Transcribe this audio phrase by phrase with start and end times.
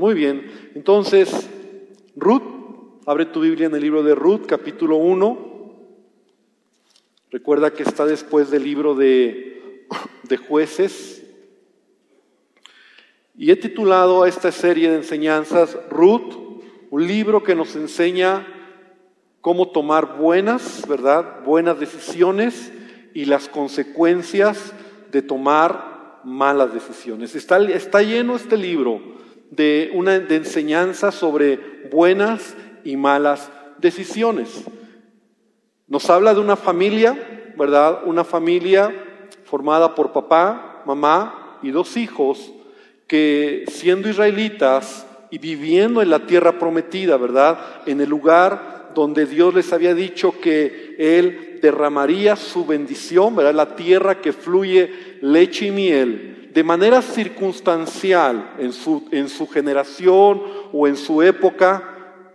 [0.00, 1.50] Muy bien, entonces,
[2.16, 2.42] Ruth,
[3.04, 5.74] abre tu Biblia en el libro de Ruth, capítulo 1.
[7.30, 9.86] Recuerda que está después del libro de,
[10.22, 11.22] de jueces.
[13.36, 16.32] Y he titulado a esta serie de enseñanzas Ruth,
[16.88, 18.46] un libro que nos enseña
[19.42, 21.44] cómo tomar buenas, ¿verdad?
[21.44, 22.72] Buenas decisiones
[23.12, 24.72] y las consecuencias
[25.12, 27.36] de tomar malas decisiones.
[27.36, 29.19] Está, está lleno este libro
[29.50, 34.64] de una de enseñanza sobre buenas y malas decisiones.
[35.86, 38.00] Nos habla de una familia, ¿verdad?
[38.04, 38.94] Una familia
[39.44, 42.52] formada por papá, mamá y dos hijos
[43.06, 47.58] que siendo israelitas y viviendo en la tierra prometida, ¿verdad?
[47.86, 53.54] En el lugar donde Dios les había dicho que Él derramaría su bendición, ¿verdad?
[53.54, 60.42] La tierra que fluye leche y miel, de manera circunstancial en su, en su generación
[60.72, 61.84] o en su época,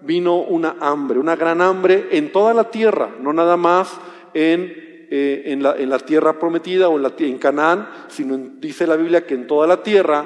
[0.02, 3.92] vino una hambre, una gran hambre en toda la tierra, no nada más
[4.34, 8.88] en, eh, en, la, en la, tierra prometida o en, la, en Canaán, sino dice
[8.88, 10.26] la Biblia que en toda la tierra.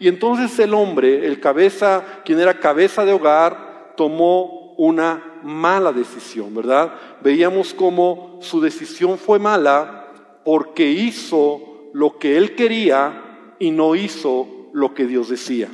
[0.00, 6.54] Y entonces el hombre, el cabeza, quien era cabeza de hogar, tomó una mala decisión,
[6.54, 6.92] ¿verdad?
[7.20, 10.06] Veíamos cómo su decisión fue mala
[10.44, 13.27] porque hizo lo que él quería
[13.58, 15.68] y no hizo lo que Dios decía.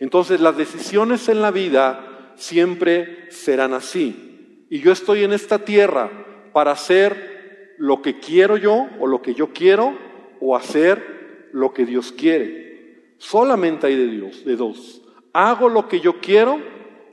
[0.00, 4.66] Entonces las decisiones en la vida siempre serán así.
[4.68, 6.10] Y yo estoy en esta tierra
[6.52, 9.96] para hacer lo que quiero yo o lo que yo quiero
[10.40, 13.14] o hacer lo que Dios quiere.
[13.18, 15.02] Solamente hay de Dios, de dos.
[15.32, 16.60] Hago lo que yo quiero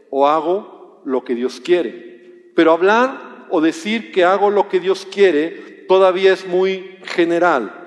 [0.10, 2.52] o hago lo que Dios quiere.
[2.56, 7.83] Pero hablar o decir que hago lo que Dios quiere todavía es muy general.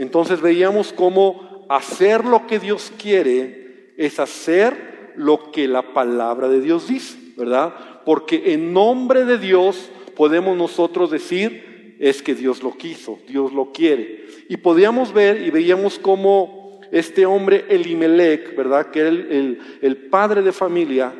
[0.00, 6.62] Entonces veíamos cómo hacer lo que Dios quiere es hacer lo que la palabra de
[6.62, 7.74] Dios dice, ¿verdad?
[8.06, 13.72] Porque en nombre de Dios podemos nosotros decir es que Dios lo quiso, Dios lo
[13.72, 14.24] quiere.
[14.48, 18.86] Y podíamos ver y veíamos cómo este hombre Elimelech, ¿verdad?
[18.90, 21.12] Que era el, el, el padre de familia,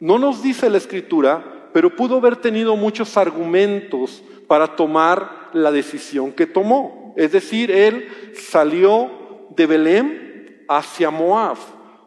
[0.00, 6.32] no nos dice la escritura, pero pudo haber tenido muchos argumentos para tomar la decisión
[6.32, 7.14] que tomó.
[7.16, 9.10] Es decir, él salió
[9.50, 11.56] de Belén hacia Moab,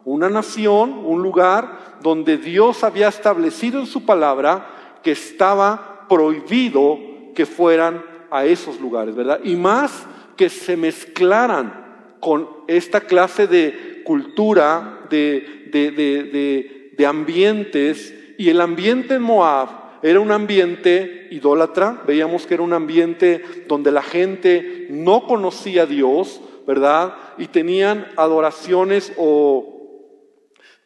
[0.04, 6.98] una nación, un lugar donde Dios había establecido en su palabra que estaba prohibido
[7.34, 9.40] que fueran a esos lugares, ¿verdad?
[9.44, 18.14] Y más que se mezclaran con esta clase de cultura, de, de, de, de ambientes,
[18.38, 23.90] y el ambiente en Moab era un ambiente idólatra, veíamos que era un ambiente donde
[23.90, 27.14] la gente no conocía a Dios, ¿verdad?
[27.38, 29.78] Y tenían adoraciones o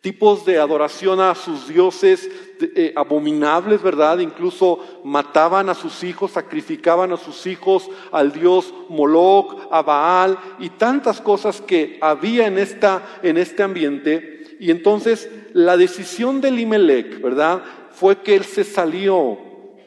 [0.02, 2.28] tipos de adoración a sus dioses
[2.60, 4.18] eh, abominables, ¿verdad?
[4.18, 10.70] Incluso mataban a sus hijos, sacrificaban a sus hijos al dios Moloch, a Baal y
[10.70, 14.56] tantas cosas que había en, esta, en este ambiente.
[14.58, 17.62] Y entonces la decisión de Limelec, ¿verdad?
[17.92, 19.38] Fue que él se salió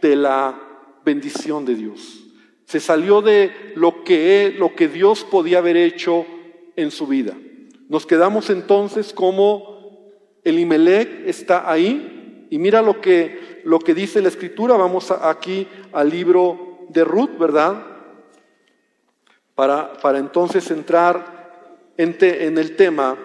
[0.01, 0.59] de la
[1.03, 2.23] bendición de Dios.
[2.66, 6.25] Se salió de lo que, lo que Dios podía haber hecho
[6.75, 7.38] en su vida.
[7.88, 9.75] Nos quedamos entonces como
[10.44, 14.75] Elimelech está ahí y mira lo que, lo que dice la escritura.
[14.75, 17.85] Vamos aquí al libro de Ruth, ¿verdad?
[19.53, 23.17] Para, para entonces entrar en, en el tema,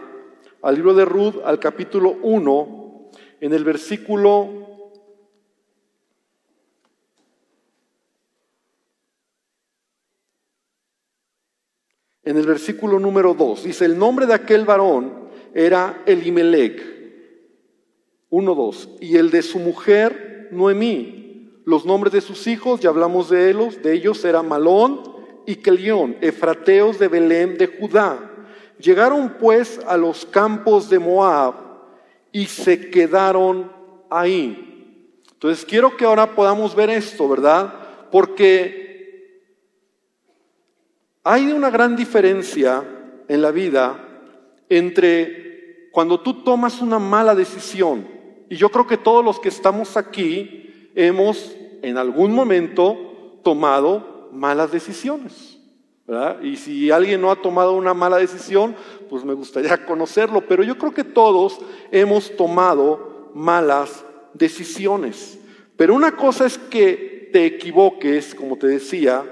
[0.63, 4.70] al libro de Ruth, al capítulo 1, en el versículo
[12.31, 13.65] en el versículo número 2.
[13.65, 16.81] Dice, el nombre de aquel varón era Elimelech.
[18.31, 18.99] 1-2.
[19.01, 21.61] Y el de su mujer, Noemí.
[21.65, 25.03] Los nombres de sus hijos, ya hablamos de ellos, de ellos era Malón
[25.45, 28.31] y Kelión, efrateos de Belén de Judá.
[28.79, 31.55] Llegaron pues a los campos de Moab
[32.31, 33.73] y se quedaron
[34.09, 35.03] ahí.
[35.33, 37.75] Entonces quiero que ahora podamos ver esto, ¿verdad?
[38.13, 38.80] Porque
[41.23, 42.83] hay una gran diferencia
[43.29, 44.07] en la vida
[44.69, 48.07] entre cuando tú tomas una mala decisión,
[48.49, 54.73] y yo creo que todos los que estamos aquí hemos en algún momento tomado malas
[54.73, 55.59] decisiones.
[56.43, 58.75] Y si alguien no ha tomado una mala decisión,
[59.09, 61.59] pues me gustaría conocerlo, pero yo creo que todos
[61.93, 65.39] hemos tomado malas decisiones.
[65.77, 69.25] Pero una cosa es que te equivoques, como te decía,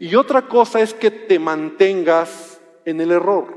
[0.00, 3.54] y otra cosa es que te mantengas en el error.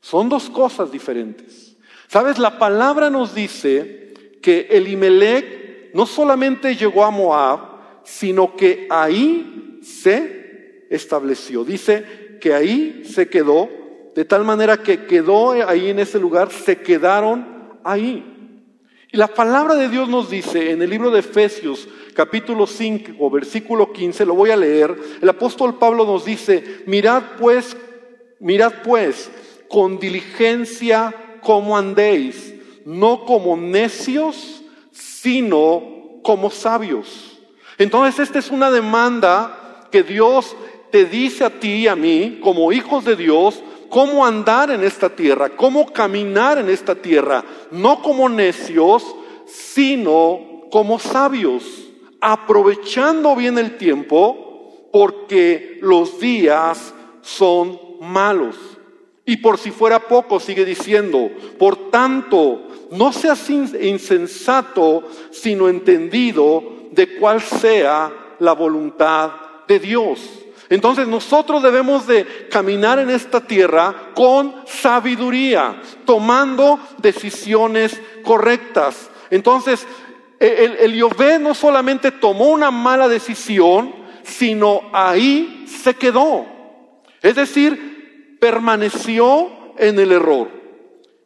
[0.00, 1.76] Son dos cosas diferentes.
[2.08, 7.60] Sabes, la palabra nos dice que Elimelech no solamente llegó a Moab,
[8.04, 11.62] sino que ahí se estableció.
[11.62, 13.68] Dice que ahí se quedó,
[14.14, 18.30] de tal manera que quedó ahí en ese lugar, se quedaron ahí.
[19.12, 23.92] Y la palabra de Dios nos dice en el libro de Efesios capítulo 5 versículo
[23.92, 27.76] 15, lo voy a leer, el apóstol Pablo nos dice, mirad pues,
[28.40, 29.30] mirad pues
[29.68, 34.62] con diligencia cómo andéis, no como necios,
[34.92, 37.38] sino como sabios.
[37.78, 40.56] Entonces esta es una demanda que Dios
[40.90, 45.08] te dice a ti y a mí, como hijos de Dios, cómo andar en esta
[45.08, 49.04] tierra, cómo caminar en esta tierra, no como necios,
[49.46, 51.83] sino como sabios,
[52.26, 58.56] aprovechando bien el tiempo, porque los días son malos.
[59.26, 66.62] Y por si fuera poco, sigue diciendo, por tanto, no seas insensato, sino entendido
[66.92, 69.32] de cuál sea la voluntad
[69.68, 70.20] de Dios.
[70.70, 79.10] Entonces nosotros debemos de caminar en esta tierra con sabiduría, tomando decisiones correctas.
[79.30, 79.86] Entonces,
[80.48, 86.46] el, el no solamente tomó una mala decisión, sino ahí se quedó.
[87.22, 90.50] Es decir, permaneció en el error.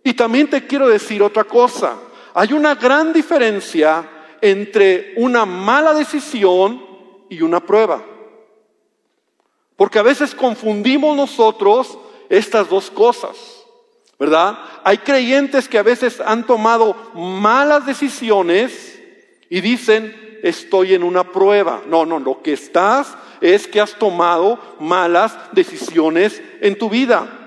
[0.04, 1.98] Y también te quiero decir otra cosa.
[2.34, 4.08] Hay una gran diferencia
[4.40, 6.84] entre una mala decisión
[7.28, 8.04] y una prueba.
[9.76, 11.98] Porque a veces confundimos nosotros
[12.28, 13.36] estas dos cosas,
[14.18, 14.58] ¿verdad?
[14.84, 18.97] Hay creyentes que a veces han tomado malas decisiones
[19.50, 21.82] y dicen, estoy en una prueba.
[21.86, 27.38] No, no, lo que estás es que has tomado malas decisiones en tu vida.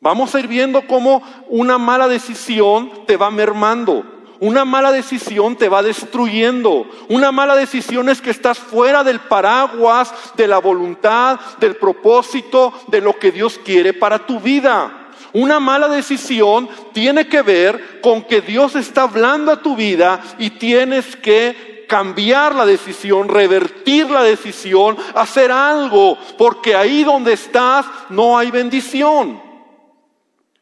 [0.00, 4.04] Vamos a ir viendo cómo una mala decisión te va mermando.
[4.38, 6.86] Una mala decisión te va destruyendo.
[7.08, 13.00] Una mala decisión es que estás fuera del paraguas de la voluntad, del propósito, de
[13.00, 15.05] lo que Dios quiere para tu vida.
[15.36, 20.48] Una mala decisión tiene que ver con que Dios está hablando a tu vida y
[20.48, 28.38] tienes que cambiar la decisión, revertir la decisión, hacer algo, porque ahí donde estás no
[28.38, 29.42] hay bendición.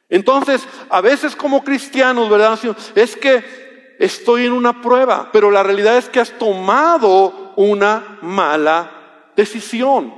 [0.09, 2.59] Entonces, a veces como cristianos, ¿verdad?
[2.97, 8.91] Es que estoy en una prueba, pero la realidad es que has tomado una mala
[9.37, 10.13] decisión.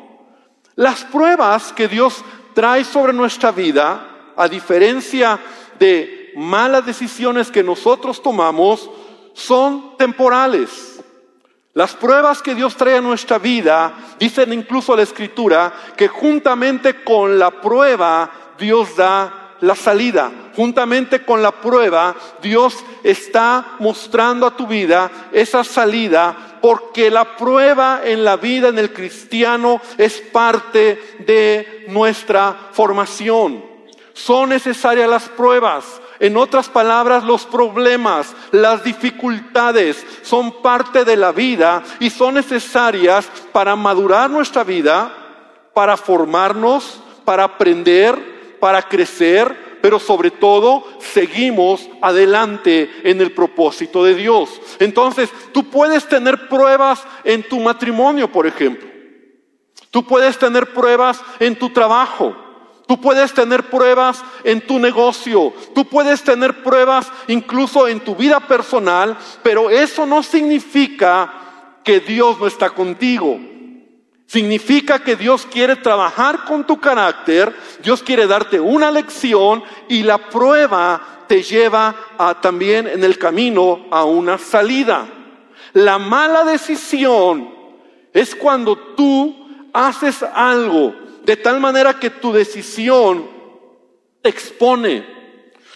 [0.76, 2.24] Las pruebas que Dios
[2.54, 5.38] trae sobre nuestra vida, a diferencia
[5.78, 8.90] de malas decisiones que nosotros tomamos,
[9.32, 11.00] son temporales.
[11.74, 17.38] Las pruebas que Dios trae a nuestra vida, dicen incluso la Escritura, que juntamente con
[17.38, 20.30] la prueba Dios da la salida.
[20.54, 28.00] Juntamente con la prueba, Dios está mostrando a tu vida esa salida porque la prueba
[28.04, 33.75] en la vida en el cristiano es parte de nuestra formación.
[34.16, 36.00] Son necesarias las pruebas.
[36.20, 43.28] En otras palabras, los problemas, las dificultades son parte de la vida y son necesarias
[43.52, 45.12] para madurar nuestra vida,
[45.74, 54.14] para formarnos, para aprender, para crecer, pero sobre todo seguimos adelante en el propósito de
[54.14, 54.48] Dios.
[54.78, 58.88] Entonces, tú puedes tener pruebas en tu matrimonio, por ejemplo.
[59.90, 62.45] Tú puedes tener pruebas en tu trabajo.
[62.86, 68.38] Tú puedes tener pruebas en tu negocio, tú puedes tener pruebas incluso en tu vida
[68.40, 71.32] personal, pero eso no significa
[71.82, 73.38] que Dios no está contigo.
[74.26, 80.18] Significa que Dios quiere trabajar con tu carácter, Dios quiere darte una lección y la
[80.18, 85.06] prueba te lleva a, también en el camino a una salida.
[85.72, 87.50] La mala decisión
[88.12, 93.28] es cuando tú haces algo de tal manera que tu decisión
[94.22, 95.04] expone.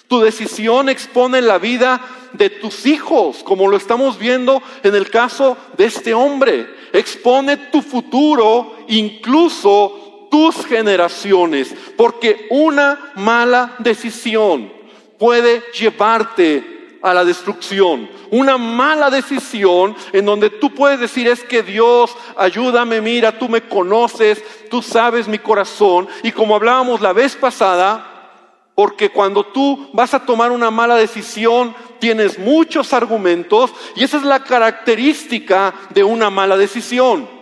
[0.08, 2.00] Tu decisión expone la vida
[2.32, 7.82] de tus hijos, como lo estamos viendo en el caso de este hombre expone tu
[7.82, 14.72] futuro, incluso tus generaciones, porque una mala decisión
[15.18, 18.08] puede llevarte a la destrucción.
[18.30, 23.62] Una mala decisión en donde tú puedes decir es que Dios, ayúdame, mira, tú me
[23.62, 26.08] conoces, tú sabes mi corazón.
[26.22, 28.06] Y como hablábamos la vez pasada,
[28.74, 34.22] porque cuando tú vas a tomar una mala decisión, tienes muchos argumentos y esa es
[34.22, 37.39] la característica de una mala decisión.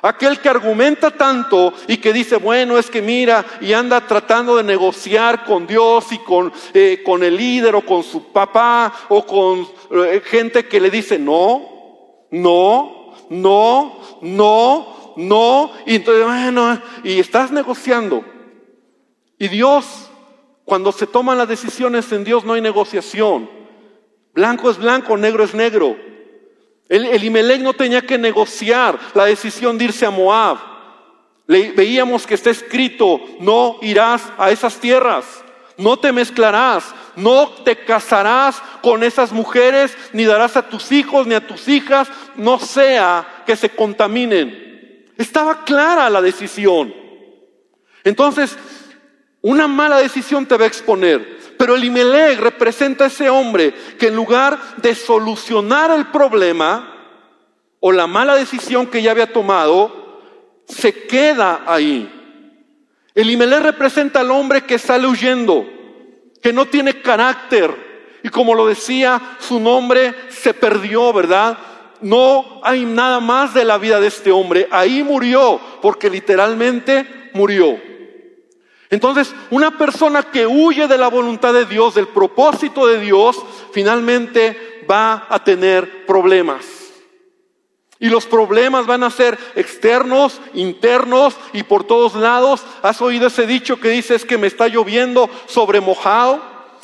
[0.00, 4.62] Aquel que argumenta tanto y que dice, bueno, es que mira, y anda tratando de
[4.62, 9.66] negociar con Dios y con, eh, con el líder o con su papá o con
[9.90, 15.72] eh, gente que le dice, no, no, no, no, no.
[15.84, 18.24] Y entonces, bueno, y estás negociando.
[19.36, 20.10] Y Dios,
[20.64, 23.50] cuando se toman las decisiones en Dios no hay negociación.
[24.32, 25.96] Blanco es blanco, negro es negro.
[26.88, 30.58] El, Elimelech no tenía que negociar la decisión de irse a Moab.
[31.46, 35.24] Le, veíamos que está escrito, no irás a esas tierras,
[35.76, 41.34] no te mezclarás, no te casarás con esas mujeres, ni darás a tus hijos ni
[41.34, 45.06] a tus hijas, no sea que se contaminen.
[45.16, 46.94] Estaba clara la decisión.
[48.04, 48.56] Entonces,
[49.40, 51.37] una mala decisión te va a exponer.
[51.58, 56.94] Pero Elimelech representa a ese hombre que en lugar de solucionar el problema
[57.80, 60.22] o la mala decisión que ya había tomado,
[60.66, 62.14] se queda ahí.
[63.14, 65.66] Elimelech representa al hombre que sale huyendo,
[66.40, 67.88] que no tiene carácter.
[68.22, 71.58] Y como lo decía, su nombre se perdió, ¿verdad?
[72.00, 74.68] No hay nada más de la vida de este hombre.
[74.70, 77.80] Ahí murió, porque literalmente murió.
[78.90, 83.36] Entonces, una persona que huye de la voluntad de Dios, del propósito de Dios,
[83.72, 86.64] finalmente va a tener problemas.
[88.00, 92.64] Y los problemas van a ser externos, internos y por todos lados.
[92.82, 96.40] ¿Has oído ese dicho que dice es que me está lloviendo sobre mojado?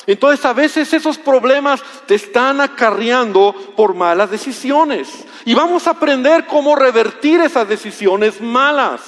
[0.07, 5.25] Entonces a veces esos problemas te están acarreando por malas decisiones.
[5.45, 9.01] Y vamos a aprender cómo revertir esas decisiones malas.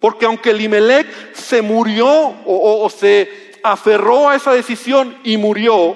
[0.00, 2.08] Porque aunque Elimelech se murió
[2.46, 5.94] o, se aferró a esa decisión y murió,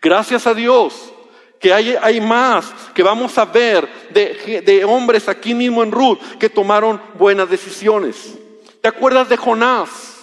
[0.00, 1.12] gracias a Dios
[1.60, 6.18] que hay, hay, más, que vamos a ver de, de, hombres aquí mismo en Ruth
[6.38, 8.34] que tomaron buenas decisiones.
[8.80, 10.16] ¿Te acuerdas de Jonás?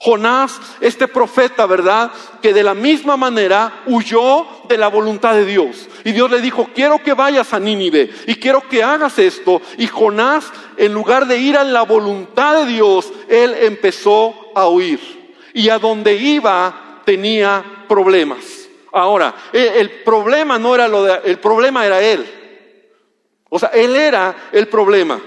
[0.00, 2.12] Jonás, este profeta, ¿verdad?
[2.42, 5.88] Que de la misma manera huyó de la voluntad de Dios.
[6.04, 9.62] Y Dios le dijo, quiero que vayas a Nínive y quiero que hagas esto.
[9.78, 15.00] Y Jonás, en lugar de ir a la voluntad de Dios, él empezó a huir.
[15.52, 18.68] Y a donde iba tenía problemas.
[18.92, 22.26] Ahora, el, problema no era lo de, el problema era él.
[23.48, 25.20] O sea, él era el problema.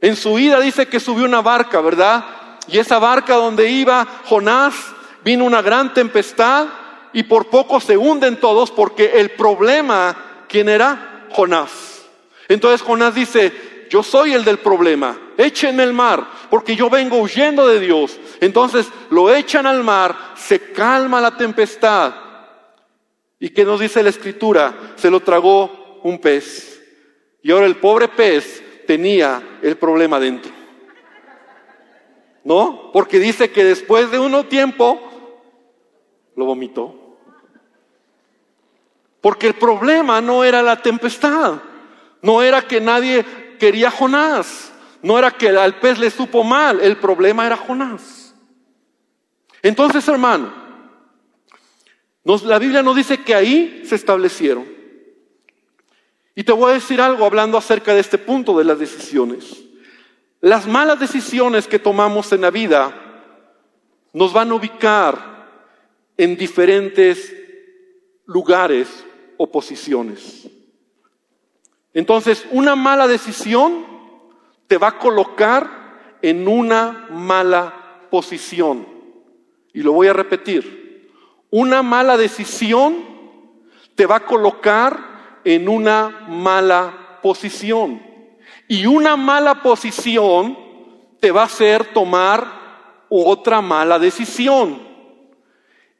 [0.00, 2.24] En su ida dice que subió una barca, ¿verdad?
[2.68, 4.74] Y esa barca donde iba Jonás,
[5.22, 6.66] vino una gran tempestad
[7.12, 11.26] y por poco se hunden todos porque el problema, ¿quién era?
[11.30, 12.02] Jonás.
[12.48, 13.52] Entonces Jonás dice,
[13.94, 18.18] yo soy el del problema, échenme el mar, porque yo vengo huyendo de Dios.
[18.40, 22.12] Entonces lo echan al mar, se calma la tempestad.
[23.38, 24.94] ¿Y qué nos dice la escritura?
[24.96, 26.82] Se lo tragó un pez.
[27.40, 30.50] Y ahora el pobre pez tenía el problema dentro.
[32.42, 32.90] ¿no?
[32.92, 35.00] Porque dice que después de un tiempo
[36.34, 37.16] lo vomitó.
[39.20, 41.60] Porque el problema no era la tempestad,
[42.22, 46.98] no era que nadie quería Jonás, no era que al pez le supo mal, el
[46.98, 48.34] problema era Jonás.
[49.62, 50.52] Entonces, hermano,
[52.24, 54.66] la Biblia nos dice que ahí se establecieron.
[56.34, 59.62] Y te voy a decir algo hablando acerca de este punto de las decisiones.
[60.42, 62.92] Las malas decisiones que tomamos en la vida
[64.12, 65.48] nos van a ubicar
[66.18, 67.34] en diferentes
[68.26, 69.06] lugares
[69.38, 70.50] o posiciones.
[71.94, 73.86] Entonces, una mala decisión
[74.66, 78.86] te va a colocar en una mala posición.
[79.72, 81.10] Y lo voy a repetir.
[81.50, 82.96] Una mala decisión
[83.94, 88.02] te va a colocar en una mala posición.
[88.66, 90.58] Y una mala posición
[91.20, 92.46] te va a hacer tomar
[93.08, 94.82] otra mala decisión.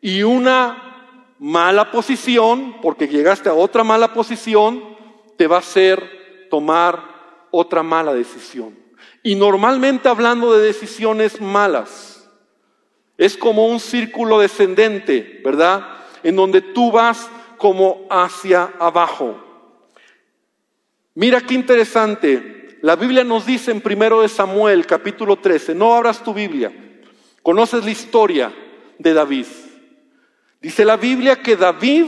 [0.00, 4.93] Y una mala posición, porque llegaste a otra mala posición,
[5.36, 7.14] te va a hacer tomar
[7.50, 8.76] otra mala decisión.
[9.22, 12.28] Y normalmente hablando de decisiones malas,
[13.16, 15.86] es como un círculo descendente, ¿verdad?
[16.22, 19.40] En donde tú vas como hacia abajo.
[21.14, 22.78] Mira qué interesante.
[22.82, 26.72] La Biblia nos dice en primero de Samuel, capítulo 13, no abras tu Biblia.
[27.42, 28.52] Conoces la historia
[28.98, 29.46] de David.
[30.60, 32.06] Dice la Biblia que David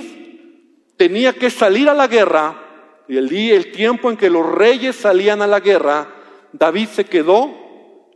[0.97, 2.66] tenía que salir a la guerra
[3.09, 6.09] y el día, el tiempo en que los reyes salían a la guerra,
[6.53, 7.51] David se quedó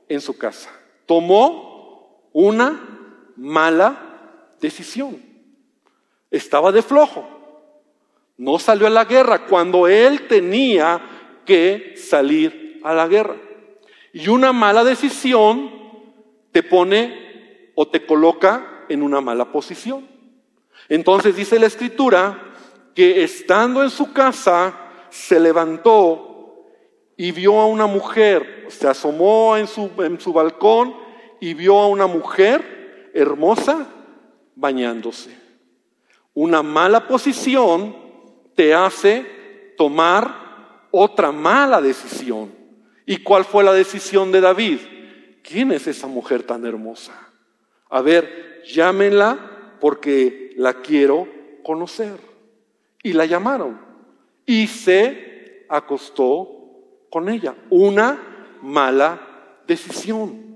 [0.08, 0.70] en su casa.
[1.06, 5.22] Tomó una mala decisión.
[6.30, 7.40] Estaba de flojo
[8.40, 10.98] no salió a la guerra cuando él tenía
[11.44, 13.36] que salir a la guerra.
[14.14, 15.70] Y una mala decisión
[16.50, 20.08] te pone o te coloca en una mala posición.
[20.88, 22.49] Entonces dice la escritura
[22.94, 24.74] que estando en su casa
[25.10, 26.66] se levantó
[27.16, 30.94] y vio a una mujer, se asomó en su, en su balcón
[31.40, 33.86] y vio a una mujer hermosa
[34.54, 35.36] bañándose.
[36.34, 37.96] Una mala posición
[38.54, 42.52] te hace tomar otra mala decisión.
[43.06, 44.78] ¿Y cuál fue la decisión de David?
[45.42, 47.12] ¿Quién es esa mujer tan hermosa?
[47.88, 51.26] A ver, llámenla porque la quiero
[51.62, 52.29] conocer.
[53.02, 53.80] Y la llamaron.
[54.46, 56.48] Y se acostó
[57.10, 57.54] con ella.
[57.70, 59.20] Una mala
[59.66, 60.50] decisión.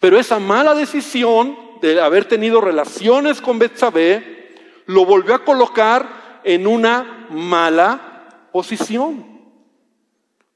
[0.00, 4.54] Pero esa mala decisión de haber tenido relaciones con Betsabé
[4.86, 9.24] lo volvió a colocar en una mala posición.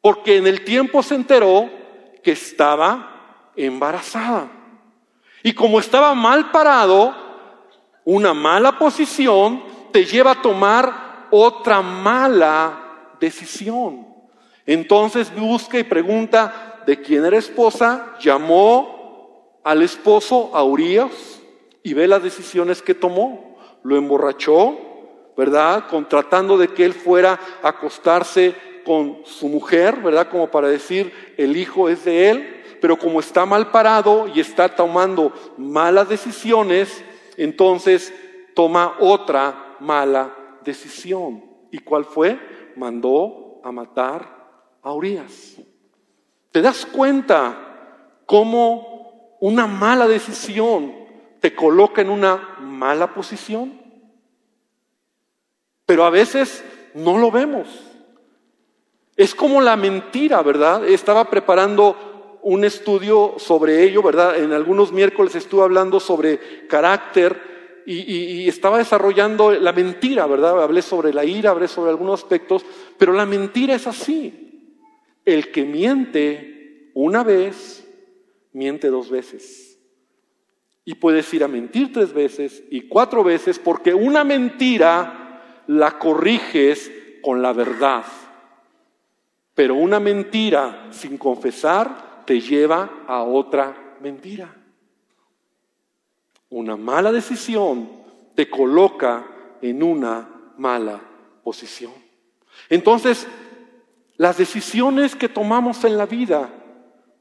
[0.00, 1.70] Porque en el tiempo se enteró
[2.22, 4.50] que estaba embarazada.
[5.42, 7.14] Y como estaba mal parado,
[8.04, 9.62] una mala posición
[9.96, 14.06] te lleva a tomar otra mala decisión.
[14.66, 21.40] Entonces busca y pregunta de quién era esposa, llamó al esposo a Urias
[21.82, 23.56] y ve las decisiones que tomó.
[23.84, 24.76] Lo emborrachó,
[25.34, 25.86] ¿verdad?
[25.88, 30.28] Contratando de que él fuera a acostarse con su mujer, ¿verdad?
[30.28, 34.68] Como para decir, el hijo es de él, pero como está mal parado y está
[34.68, 37.02] tomando malas decisiones,
[37.38, 38.12] entonces
[38.52, 41.44] toma otra mala decisión.
[41.70, 42.38] ¿Y cuál fue?
[42.76, 45.56] Mandó a matar a Urias.
[46.52, 50.94] ¿Te das cuenta cómo una mala decisión
[51.40, 53.80] te coloca en una mala posición?
[55.84, 56.64] Pero a veces
[56.94, 57.68] no lo vemos.
[59.16, 60.86] Es como la mentira, ¿verdad?
[60.86, 64.38] Estaba preparando un estudio sobre ello, ¿verdad?
[64.38, 67.55] En algunos miércoles estuve hablando sobre carácter
[67.86, 70.62] y, estaba desarrollando la mentira, ¿verdad?
[70.62, 72.64] Hablé sobre la ira, hablé sobre algunos aspectos,
[72.98, 74.72] pero la mentira es así.
[75.24, 77.86] El que miente una vez,
[78.52, 79.78] miente dos veces.
[80.84, 86.90] Y puedes ir a mentir tres veces y cuatro veces porque una mentira la corriges
[87.22, 88.04] con la verdad.
[89.54, 94.55] Pero una mentira sin confesar te lleva a otra mentira.
[96.50, 97.88] Una mala decisión
[98.34, 99.26] te coloca
[99.62, 101.00] en una mala
[101.42, 101.92] posición.
[102.68, 103.26] Entonces,
[104.16, 106.48] las decisiones que tomamos en la vida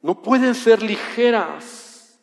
[0.01, 2.19] no pueden ser ligeras.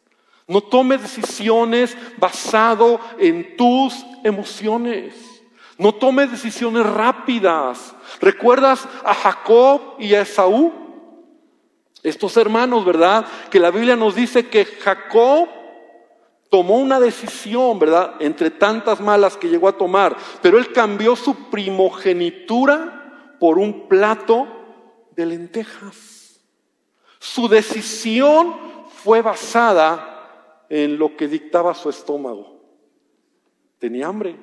[0.47, 5.15] No tomes decisiones basado en tus emociones.
[5.79, 7.95] No tomes decisiones rápidas.
[8.21, 10.73] ¿Recuerdas a Jacob y a Esaú?
[12.03, 13.27] Estos hermanos, ¿verdad?
[13.51, 15.49] Que la Biblia nos dice que Jacob
[16.53, 18.17] tomó una decisión, ¿verdad?
[18.21, 24.47] Entre tantas malas que llegó a tomar, pero él cambió su primogenitura por un plato
[25.17, 26.39] de lentejas.
[27.19, 28.55] Su decisión
[29.03, 32.61] fue basada en lo que dictaba su estómago.
[33.79, 34.37] Tenía hambre.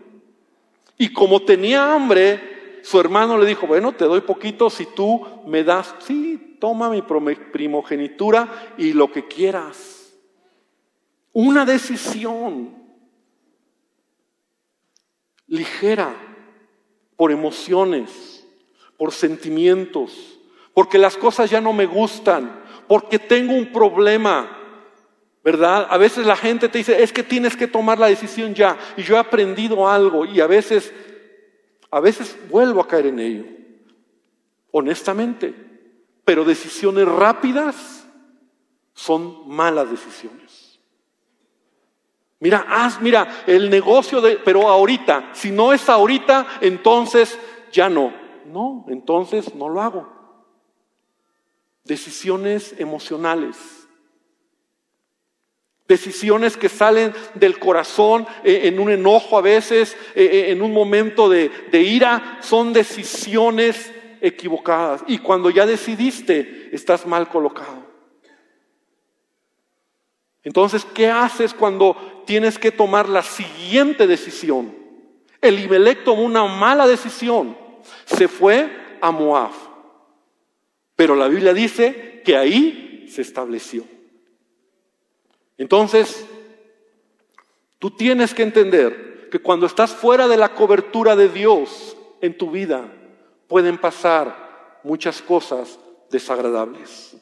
[0.97, 5.63] Y como tenía hambre, su hermano le dijo, bueno, te doy poquito si tú me
[5.63, 9.98] das, sí, toma mi primogenitura y lo que quieras.
[11.41, 12.75] Una decisión
[15.47, 16.13] ligera
[17.15, 18.45] por emociones,
[18.97, 20.37] por sentimientos,
[20.73, 24.49] porque las cosas ya no me gustan, porque tengo un problema,
[25.41, 25.87] ¿verdad?
[25.89, 28.77] A veces la gente te dice, es que tienes que tomar la decisión ya.
[28.97, 30.93] Y yo he aprendido algo y a veces,
[31.89, 33.45] a veces vuelvo a caer en ello,
[34.71, 35.55] honestamente.
[36.25, 38.05] Pero decisiones rápidas
[38.93, 40.38] son malas decisiones.
[42.39, 47.37] Mira, haz, mira, el negocio de, pero ahorita, si no es ahorita, entonces
[47.71, 48.13] ya no.
[48.45, 50.07] No, entonces no lo hago.
[51.83, 53.79] Decisiones emocionales
[55.89, 60.71] Decisiones que salen del corazón eh, en un enojo a veces, eh, eh, en un
[60.71, 65.01] momento de, de ira, son decisiones equivocadas.
[65.07, 67.78] Y cuando ya decidiste, estás mal colocado.
[70.43, 74.73] Entonces, ¿qué haces cuando tienes que tomar la siguiente decisión?
[75.41, 77.57] El Imelec tomó una mala decisión.
[78.05, 78.69] Se fue
[79.01, 79.51] a Moab.
[80.95, 83.83] Pero la Biblia dice que ahí se estableció.
[85.57, 86.25] Entonces,
[87.79, 92.51] tú tienes que entender que cuando estás fuera de la cobertura de Dios en tu
[92.51, 92.91] vida,
[93.47, 97.15] pueden pasar muchas cosas desagradables.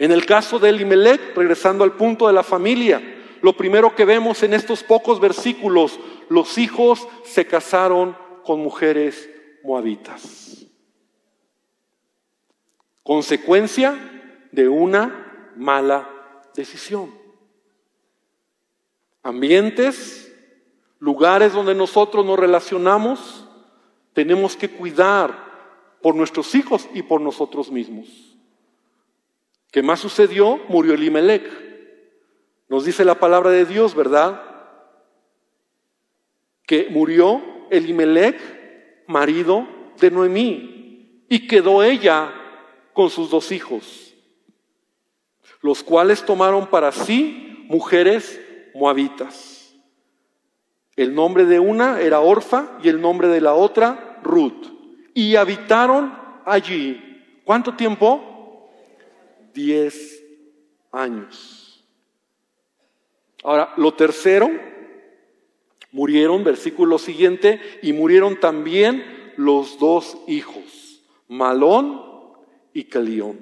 [0.00, 3.02] En el caso de Elimelech, regresando al punto de la familia,
[3.42, 9.28] lo primero que vemos en estos pocos versículos, los hijos se casaron con mujeres
[9.62, 10.64] moabitas.
[13.02, 16.08] Consecuencia de una mala
[16.54, 17.14] decisión.
[19.22, 20.34] Ambientes,
[20.98, 23.46] lugares donde nosotros nos relacionamos,
[24.14, 28.29] tenemos que cuidar por nuestros hijos y por nosotros mismos.
[29.70, 30.60] ¿Qué más sucedió?
[30.68, 31.48] Murió Elimelech.
[32.68, 34.42] Nos dice la palabra de Dios, ¿verdad?
[36.66, 39.66] Que murió Elimelech, marido
[39.98, 42.32] de Noemí, y quedó ella
[42.92, 44.14] con sus dos hijos,
[45.62, 48.40] los cuales tomaron para sí mujeres
[48.74, 49.74] moabitas.
[50.96, 54.66] El nombre de una era Orfa y el nombre de la otra Ruth.
[55.14, 56.12] Y habitaron
[56.44, 57.40] allí.
[57.44, 58.29] ¿Cuánto tiempo?
[59.54, 60.22] Diez
[60.92, 61.84] años.
[63.42, 64.50] Ahora, lo tercero,
[65.92, 72.02] murieron, versículo siguiente, y murieron también los dos hijos, Malón
[72.74, 73.38] y Calión,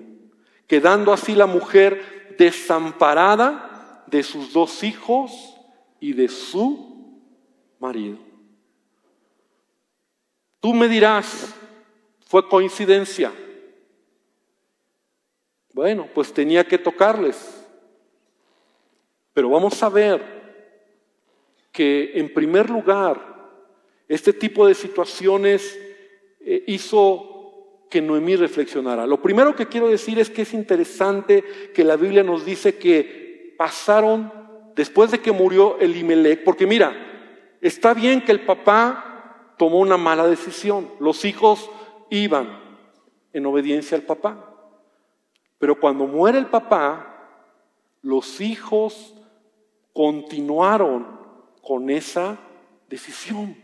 [0.66, 5.33] quedando así la mujer desamparada de sus dos hijos
[6.01, 7.21] y de su
[7.81, 8.18] marido.
[10.61, 11.55] Tú me dirás,
[12.27, 13.33] fue coincidencia.
[15.79, 17.64] Bueno, pues tenía que tocarles.
[19.33, 20.21] Pero vamos a ver
[21.71, 23.53] que en primer lugar,
[24.09, 25.79] este tipo de situaciones
[26.41, 29.07] eh, hizo que Noemí reflexionara.
[29.07, 33.55] Lo primero que quiero decir es que es interesante que la Biblia nos dice que
[33.57, 34.33] pasaron
[34.75, 36.93] después de que murió Elimelech, porque mira,
[37.61, 41.71] está bien que el papá tomó una mala decisión, los hijos
[42.11, 42.49] iban
[43.33, 44.48] en obediencia al papá.
[45.59, 47.09] Pero cuando muere el papá,
[48.03, 49.14] los hijos
[49.92, 51.18] continuaron
[51.62, 52.38] con esa
[52.88, 53.57] decisión.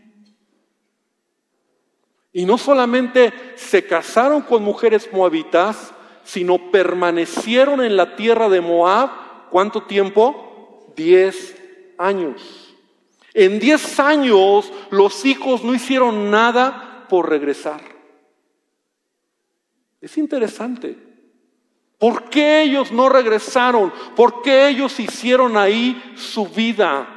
[2.33, 5.93] Y no solamente se casaron con mujeres moabitas,
[6.25, 10.91] sino permanecieron en la tierra de Moab, ¿cuánto tiempo?
[10.97, 11.55] Diez
[11.97, 12.75] años.
[13.33, 17.81] En diez años los hijos no hicieron nada por regresar.
[20.01, 21.14] Es interesante.
[21.99, 23.91] ¿Por qué ellos no regresaron?
[24.15, 27.07] ¿Por qué ellos hicieron ahí su vida?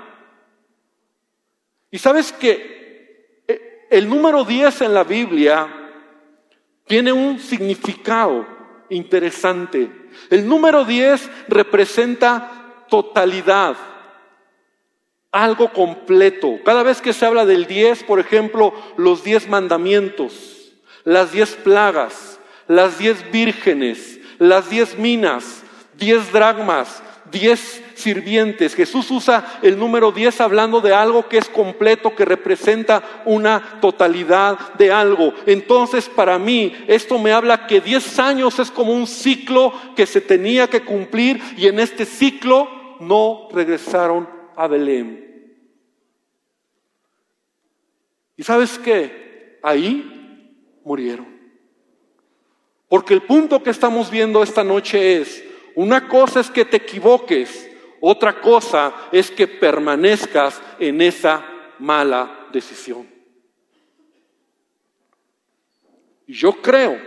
[1.90, 5.68] Y sabes que eh, el número 10 en la Biblia
[6.86, 8.46] tiene un significado
[8.88, 9.90] interesante.
[10.30, 13.76] El número 10 representa totalidad,
[15.32, 16.58] algo completo.
[16.64, 20.72] Cada vez que se habla del 10, por ejemplo, los 10 mandamientos,
[21.04, 22.38] las 10 plagas,
[22.68, 25.62] las diez vírgenes, las diez minas,
[25.96, 28.74] diez dragmas, diez sirvientes.
[28.74, 34.74] Jesús usa el número diez hablando de algo que es completo, que representa una totalidad
[34.74, 35.34] de algo.
[35.46, 40.20] Entonces, para mí, esto me habla que diez años es como un ciclo que se
[40.20, 42.68] tenía que cumplir y en este ciclo
[43.00, 45.26] no regresaron a Belén.
[48.36, 49.58] ¿Y sabes qué?
[49.62, 51.37] Ahí murieron.
[52.88, 57.68] Porque el punto que estamos viendo esta noche es, una cosa es que te equivoques,
[58.00, 61.44] otra cosa es que permanezcas en esa
[61.78, 63.06] mala decisión.
[66.26, 66.98] Yo creo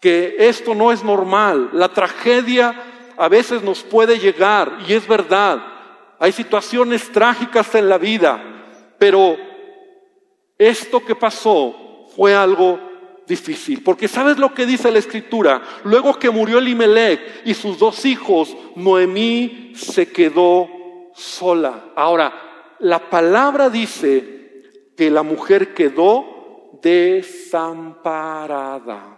[0.00, 1.70] que esto no es normal.
[1.72, 2.74] La tragedia
[3.16, 5.62] a veces nos puede llegar, y es verdad,
[6.18, 8.42] hay situaciones trágicas en la vida,
[8.98, 9.36] pero
[10.58, 12.80] esto que pasó fue algo
[13.26, 13.82] difícil.
[13.82, 15.62] Porque ¿sabes lo que dice la escritura?
[15.84, 20.68] Luego que murió Elimelech y sus dos hijos, Noemí se quedó
[21.14, 21.92] sola.
[21.94, 22.32] Ahora,
[22.78, 29.12] la palabra dice que la mujer quedó desamparada.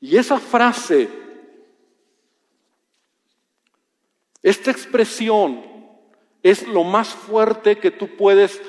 [0.00, 1.08] Y esa frase,
[4.42, 5.68] esta expresión,
[6.42, 8.62] es lo más fuerte que tú puedes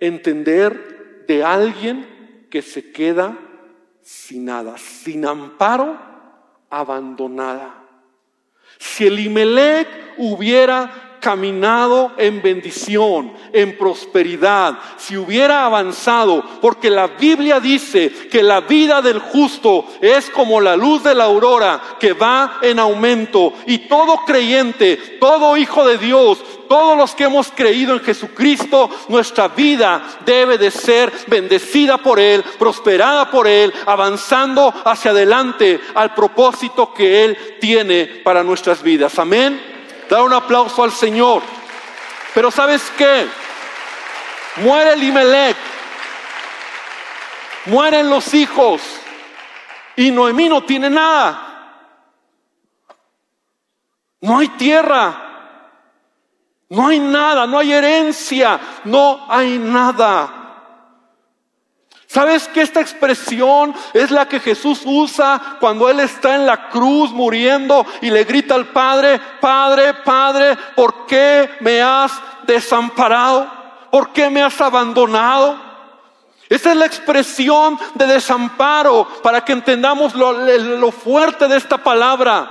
[0.00, 0.99] entender
[1.30, 3.38] de alguien que se queda
[4.02, 5.96] sin nada, sin amparo,
[6.68, 7.72] abandonada.
[8.76, 9.86] Si Elimelech
[10.18, 18.60] hubiera caminado en bendición, en prosperidad, si hubiera avanzado, porque la Biblia dice que la
[18.62, 23.78] vida del justo es como la luz de la aurora que va en aumento y
[23.78, 30.02] todo creyente, todo hijo de Dios, todos los que hemos creído en Jesucristo, nuestra vida
[30.24, 37.24] debe de ser bendecida por Él, prosperada por Él, avanzando hacia adelante al propósito que
[37.24, 39.18] Él tiene para nuestras vidas.
[39.18, 39.79] Amén.
[40.10, 41.42] Dar un aplauso al Señor.
[42.34, 43.28] Pero ¿sabes qué?
[44.56, 45.56] Muere Limelec.
[47.66, 48.82] Mueren los hijos.
[49.96, 51.46] Y Noemí no tiene nada.
[54.20, 55.28] No hay tierra.
[56.70, 60.39] No hay nada, no hay herencia, no hay nada.
[62.12, 67.12] ¿Sabes que esta expresión es la que Jesús usa cuando Él está en la cruz
[67.12, 72.10] muriendo y le grita al Padre, Padre, Padre, ¿por qué me has
[72.48, 73.48] desamparado?
[73.92, 75.56] ¿Por qué me has abandonado?
[76.48, 82.50] Esa es la expresión de desamparo para que entendamos lo, lo fuerte de esta palabra.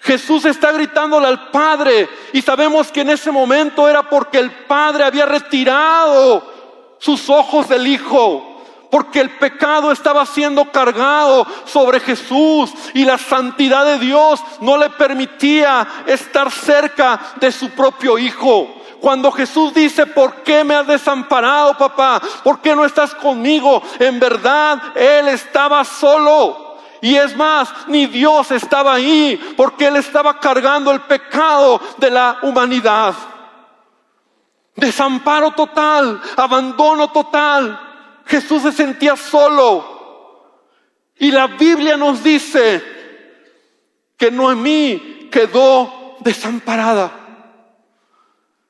[0.00, 5.04] Jesús está gritándole al Padre y sabemos que en ese momento era porque el Padre
[5.04, 6.50] había retirado
[6.98, 8.51] sus ojos del Hijo
[8.92, 14.90] porque el pecado estaba siendo cargado sobre Jesús y la santidad de Dios no le
[14.90, 18.68] permitía estar cerca de su propio Hijo.
[19.00, 22.20] Cuando Jesús dice, ¿por qué me has desamparado, papá?
[22.44, 23.82] ¿Por qué no estás conmigo?
[23.98, 26.76] En verdad, Él estaba solo.
[27.00, 32.40] Y es más, ni Dios estaba ahí, porque Él estaba cargando el pecado de la
[32.42, 33.14] humanidad.
[34.76, 37.88] Desamparo total, abandono total.
[38.32, 39.84] Jesús se sentía solo.
[41.18, 42.82] Y la Biblia nos dice
[44.16, 47.12] que Noemí quedó desamparada.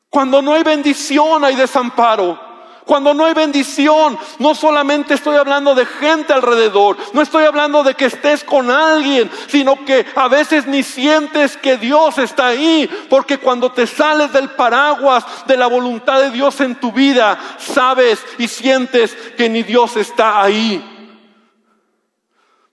[0.09, 2.41] Cuando no hay bendición hay desamparo.
[2.85, 7.95] Cuando no hay bendición, no solamente estoy hablando de gente alrededor, no estoy hablando de
[7.95, 13.39] que estés con alguien, sino que a veces ni sientes que Dios está ahí, porque
[13.39, 18.49] cuando te sales del paraguas de la voluntad de Dios en tu vida, sabes y
[18.49, 20.89] sientes que ni Dios está ahí.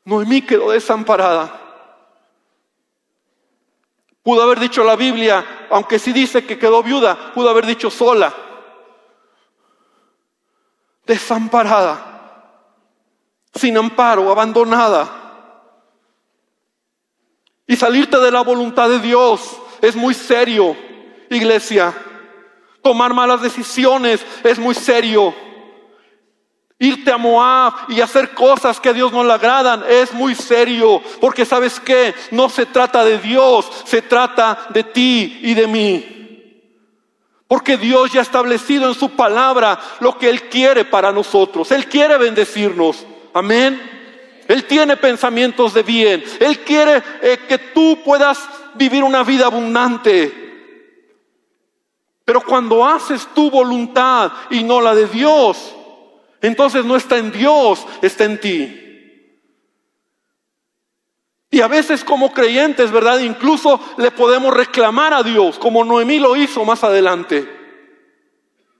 [0.05, 1.55] Noemí quedó desamparada.
[4.23, 8.48] Pudo haber dicho la Biblia, aunque sí dice que quedó viuda, pudo haber dicho sola
[11.09, 11.97] desamparada,
[13.55, 15.09] sin amparo, abandonada.
[17.65, 20.77] Y salirte de la voluntad de Dios es muy serio,
[21.31, 21.95] iglesia.
[22.83, 25.33] Tomar malas decisiones es muy serio.
[26.77, 31.01] Irte a Moab y hacer cosas que a Dios no le agradan es muy serio,
[31.19, 36.18] porque sabes que no se trata de Dios, se trata de ti y de mí.
[37.49, 41.71] Porque Dios ya ha establecido en su palabra lo que Él quiere para nosotros.
[41.71, 43.03] Él quiere bendecirnos.
[43.33, 43.81] Amén.
[44.47, 46.23] Él tiene pensamientos de bien.
[46.39, 48.37] Él quiere eh, que tú puedas
[48.75, 50.31] vivir una vida abundante.
[52.23, 55.75] Pero cuando haces tu voluntad y no la de Dios,
[56.41, 58.88] entonces no está en Dios, está en ti.
[61.51, 63.19] Y a veces como creyentes, ¿verdad?
[63.19, 67.57] Incluso le podemos reclamar a Dios, como Noemí lo hizo más adelante.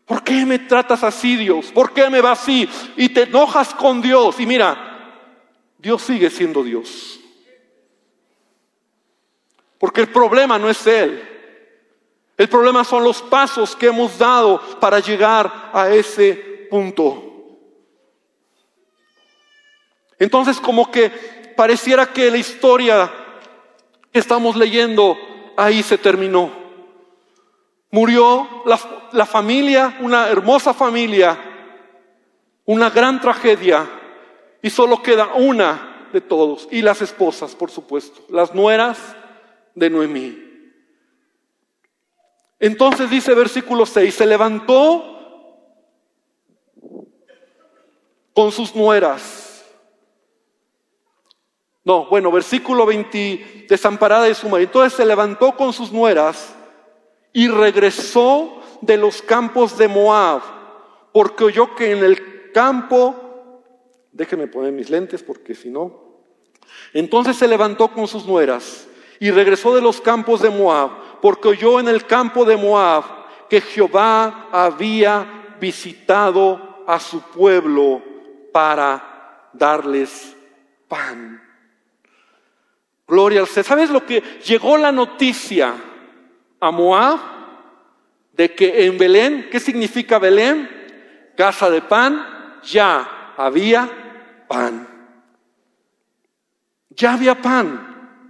[0.05, 1.71] ¿Por qué me tratas así, Dios?
[1.71, 2.67] ¿Por qué me va así?
[2.95, 4.39] Y te enojas con Dios.
[4.39, 5.23] Y mira,
[5.77, 7.19] Dios sigue siendo Dios.
[9.77, 11.27] Porque el problema no es Él.
[12.37, 17.25] El problema son los pasos que hemos dado para llegar a ese punto.
[20.17, 23.11] Entonces como que pareciera que la historia
[24.13, 25.17] que estamos leyendo
[25.57, 26.49] ahí se terminó.
[27.91, 28.79] Murió la,
[29.11, 31.37] la familia, una hermosa familia,
[32.63, 33.85] una gran tragedia,
[34.61, 38.97] y solo queda una de todos, y las esposas, por supuesto, las nueras
[39.75, 40.41] de Noemí.
[42.57, 45.03] Entonces dice versículo 6, se levantó
[48.33, 49.38] con sus nueras
[51.89, 54.67] no, bueno, versículo 20, desamparada de su marido.
[54.67, 56.55] Entonces se levantó con sus nueras
[57.33, 60.39] y regresó de los campos de Moab,
[61.11, 63.63] porque oyó que en el campo,
[64.11, 66.19] déjenme poner mis lentes porque si no,
[66.93, 68.87] entonces se levantó con sus nueras
[69.19, 70.91] y regresó de los campos de Moab,
[71.23, 73.03] porque oyó en el campo de Moab
[73.49, 78.03] que Jehová había visitado a su pueblo
[78.53, 80.35] para darles
[80.87, 81.48] pan.
[83.09, 83.65] Gloria al Señor.
[83.65, 85.73] ¿Sabes lo que llegó la noticia
[86.59, 87.39] a Moab?
[88.39, 90.69] de que en Belén, ¿qué significa Belén?
[91.35, 92.25] Casa de pan,
[92.63, 94.87] ya había pan.
[96.91, 98.21] Ya había pan.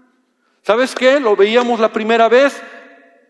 [0.63, 1.19] ¿Sabes qué?
[1.19, 2.59] Lo veíamos la primera vez.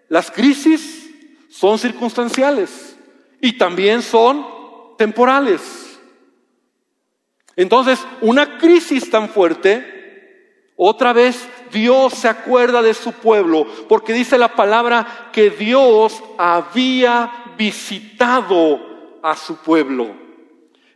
[0.08, 1.14] Las crisis
[1.50, 2.98] son circunstanciales
[3.42, 4.48] y también son
[4.98, 6.00] temporales.
[7.58, 9.99] Entonces, una crisis tan fuerte,
[10.82, 17.54] otra vez Dios se acuerda de su pueblo, porque dice la palabra que Dios había
[17.58, 18.80] visitado
[19.22, 20.08] a su pueblo.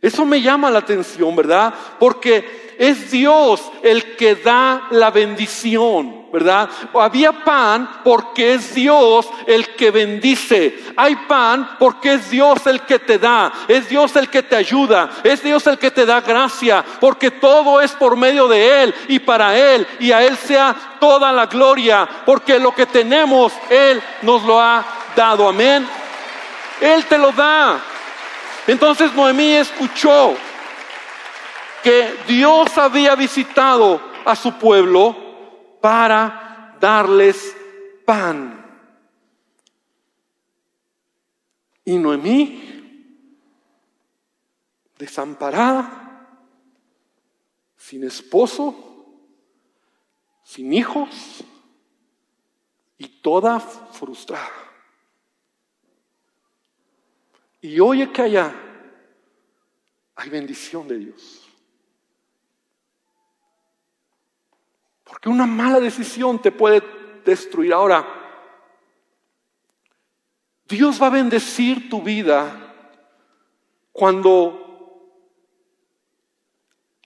[0.00, 1.74] Eso me llama la atención, ¿verdad?
[2.00, 6.68] Porque es Dios el que da la bendición, ¿verdad?
[6.94, 10.82] Había pan porque es Dios el que bendice.
[10.96, 15.10] Hay pan porque es Dios el que te da, es Dios el que te ayuda,
[15.22, 19.20] es Dios el que te da gracia, porque todo es por medio de Él y
[19.20, 24.42] para Él y a Él sea toda la gloria, porque lo que tenemos Él nos
[24.42, 25.48] lo ha dado.
[25.48, 25.86] Amén.
[26.80, 27.78] Él te lo da.
[28.66, 30.34] Entonces Noemí escuchó
[31.84, 35.23] que Dios había visitado a su pueblo
[35.84, 37.54] para darles
[38.06, 38.58] pan.
[41.84, 43.28] Y Noemí,
[44.96, 46.26] desamparada,
[47.76, 48.74] sin esposo,
[50.42, 51.44] sin hijos
[52.96, 54.48] y toda frustrada.
[57.60, 58.54] Y oye que allá
[60.14, 61.43] hay bendición de Dios.
[65.04, 66.82] Porque una mala decisión te puede
[67.24, 67.72] destruir.
[67.72, 68.06] Ahora,
[70.66, 72.74] Dios va a bendecir tu vida
[73.92, 75.10] cuando,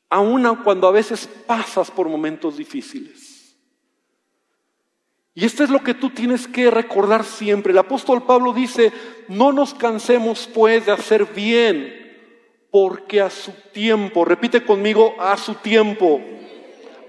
[0.09, 3.57] aun cuando a veces pasas por momentos difíciles.
[5.35, 7.71] Y esto es lo que tú tienes que recordar siempre.
[7.71, 8.93] El apóstol Pablo dice,
[9.29, 11.95] no nos cansemos pues de hacer bien,
[12.73, 16.21] porque a su tiempo, repite conmigo, a su tiempo,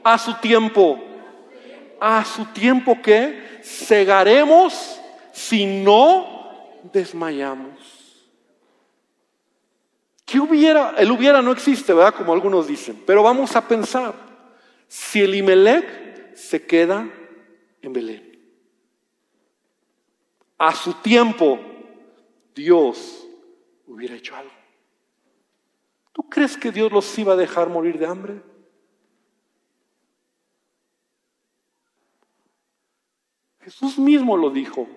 [0.03, 0.99] a su tiempo,
[1.99, 4.99] a su tiempo que cegaremos
[5.31, 7.99] si no desmayamos.
[10.25, 10.93] ¿Qué hubiera?
[10.97, 12.13] El hubiera no existe, ¿verdad?
[12.13, 13.01] Como algunos dicen.
[13.05, 14.13] Pero vamos a pensar,
[14.88, 17.09] si el Imelec se queda
[17.81, 18.39] en Belén.
[20.57, 21.59] A su tiempo,
[22.53, 23.25] Dios
[23.88, 24.51] hubiera hecho algo.
[26.12, 28.41] ¿Tú crees que Dios los iba a dejar morir de hambre?
[33.69, 34.88] Jesús mismo lo dijo.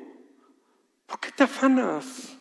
[1.04, 2.38] ¿Por qué te afanas?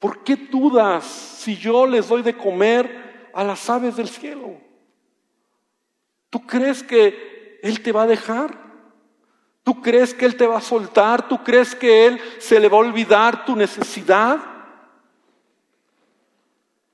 [0.00, 4.60] ¿Por qué dudas si yo les doy de comer a las aves del cielo?
[6.30, 8.58] ¿Tú crees que él te va a dejar?
[9.62, 11.28] ¿Tú crees que Él te va a soltar?
[11.28, 14.40] ¿Tú crees que Él se le va a olvidar tu necesidad?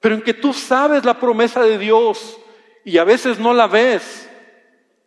[0.01, 2.39] Pero en que tú sabes la promesa de Dios
[2.85, 4.29] y a veces no la ves,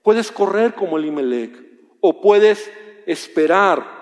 [0.01, 1.68] puedes correr como el Imelec
[2.01, 2.71] o puedes
[3.05, 3.99] esperar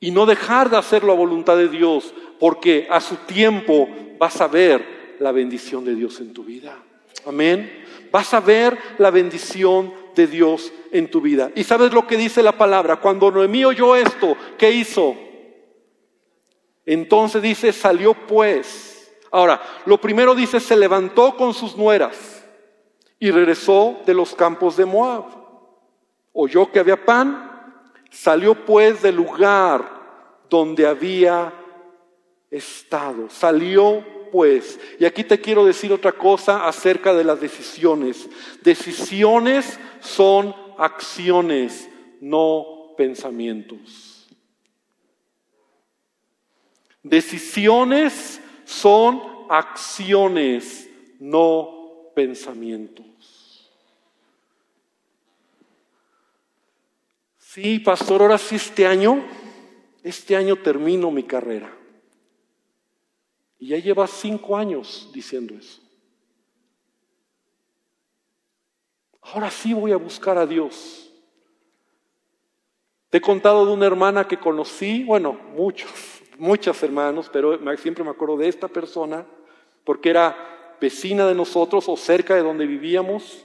[0.00, 4.48] y no dejar de hacerlo a voluntad de Dios, porque a su tiempo vas a
[4.48, 6.76] ver la bendición de Dios en tu vida.
[7.26, 7.70] Amén.
[8.10, 11.50] Vas a ver la bendición de Dios en tu vida.
[11.54, 12.96] Y sabes lo que dice la palabra.
[12.96, 15.14] Cuando Noemí oyó esto, ¿qué hizo?
[16.86, 19.12] Entonces dice, salió pues.
[19.30, 22.44] Ahora, lo primero dice, se levantó con sus nueras
[23.18, 25.39] y regresó de los campos de Moab.
[26.32, 30.00] Oyó que había pan, salió pues del lugar
[30.48, 31.52] donde había
[32.50, 33.28] estado.
[33.30, 34.78] Salió pues.
[34.98, 38.28] Y aquí te quiero decir otra cosa acerca de las decisiones.
[38.62, 41.88] Decisiones son acciones,
[42.20, 44.28] no pensamientos.
[47.02, 50.88] Decisiones son acciones,
[51.18, 53.09] no pensamientos.
[57.52, 59.24] Sí, pastor, ahora sí este año,
[60.04, 61.76] este año termino mi carrera.
[63.58, 65.82] Y ya lleva cinco años diciendo eso.
[69.20, 71.12] Ahora sí voy a buscar a Dios.
[73.08, 75.90] Te he contado de una hermana que conocí, bueno, muchos,
[76.38, 79.26] muchos hermanos, pero siempre me acuerdo de esta persona
[79.82, 83.44] porque era vecina de nosotros o cerca de donde vivíamos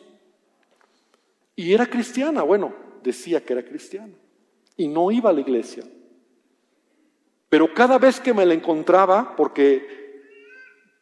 [1.56, 4.14] y era cristiana, bueno, decía que era cristiana
[4.76, 5.84] y no iba a la iglesia.
[7.47, 10.06] Pero cada vez que me la encontraba, porque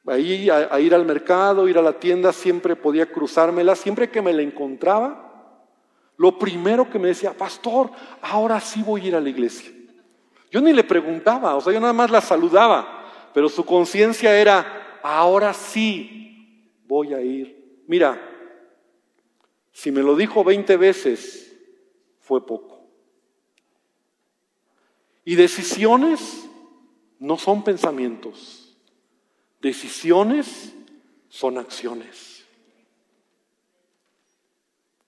[0.05, 4.33] Ahí a, ir al mercado, ir a la tienda, siempre podía cruzármela, siempre que me
[4.33, 5.63] la encontraba,
[6.17, 7.89] lo primero que me decía, pastor,
[8.21, 9.71] ahora sí voy a ir a la iglesia.
[10.51, 14.99] Yo ni le preguntaba, o sea, yo nada más la saludaba, pero su conciencia era,
[15.01, 17.81] ahora sí voy a ir.
[17.87, 18.21] Mira,
[19.71, 21.42] si me lo dijo 20 veces,
[22.23, 22.79] fue poco.
[25.25, 26.49] Y decisiones
[27.19, 28.77] no son pensamientos.
[29.61, 30.73] Decisiones
[31.29, 32.45] son acciones.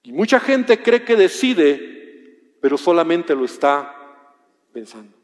[0.04, 3.96] Y mucha gente cree que decide, pero solamente lo está
[4.72, 5.16] pensando.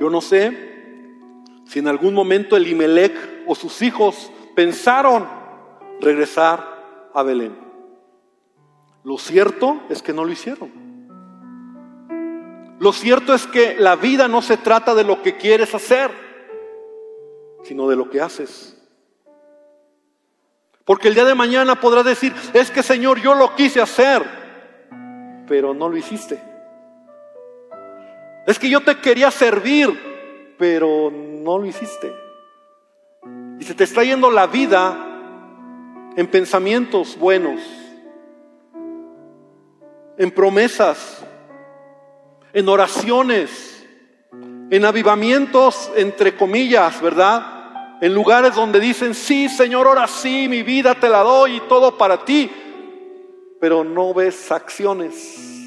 [0.00, 0.74] Yo no sé
[1.66, 5.28] si en algún momento el Imelec o sus hijos pensaron
[6.00, 7.63] regresar a Belén.
[9.04, 10.84] Lo cierto es que no lo hicieron.
[12.80, 16.10] Lo cierto es que la vida no se trata de lo que quieres hacer,
[17.62, 18.76] sino de lo que haces.
[20.84, 24.22] Porque el día de mañana podrás decir, es que Señor, yo lo quise hacer,
[25.46, 26.42] pero no lo hiciste.
[28.46, 32.14] Es que yo te quería servir, pero no lo hiciste.
[33.58, 34.94] Y se te está yendo la vida
[36.16, 37.60] en pensamientos buenos,
[40.16, 41.24] en promesas,
[42.52, 43.86] en oraciones,
[44.70, 47.98] en avivamientos, entre comillas, ¿verdad?
[48.00, 51.96] En lugares donde dicen, sí, Señor, ahora sí, mi vida te la doy y todo
[51.96, 52.50] para ti,
[53.60, 55.60] pero no ves acciones.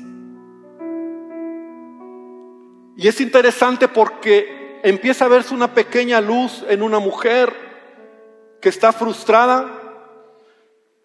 [2.95, 7.54] Y es interesante porque empieza a verse una pequeña luz en una mujer
[8.60, 9.70] que está frustrada,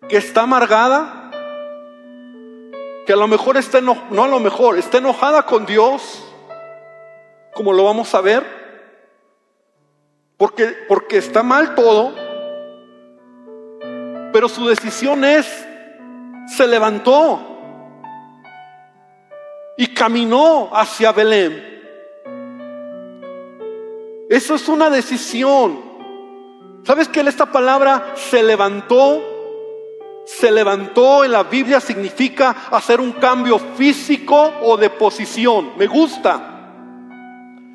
[0.09, 1.22] que está amargada,
[3.07, 6.25] que a lo mejor está no a lo mejor, está enojada con Dios,
[7.55, 8.45] como lo vamos a ver,
[10.37, 12.15] porque, porque está mal todo,
[14.33, 15.47] pero su decisión es,
[16.49, 17.41] se levantó
[19.77, 21.71] y caminó hacia Belén.
[24.29, 25.93] Eso es una decisión.
[26.85, 27.21] ¿Sabes qué?
[27.21, 29.32] Esta palabra se levantó
[30.25, 35.73] se levantó en la Biblia significa hacer un cambio físico o de posición.
[35.77, 36.49] Me gusta.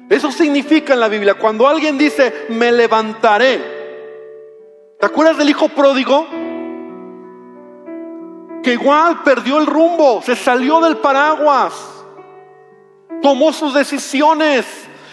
[0.10, 1.34] Eso significa en la Biblia.
[1.34, 3.76] Cuando alguien dice, me levantaré.
[5.00, 6.28] ¿Te acuerdas del hijo pródigo?
[8.64, 11.74] Que igual perdió el rumbo, se salió del paraguas,
[13.22, 14.66] tomó sus decisiones.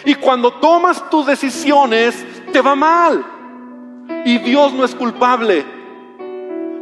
[0.05, 3.24] Y cuando tomas tus decisiones, te va mal.
[4.24, 5.84] Y Dios no es culpable.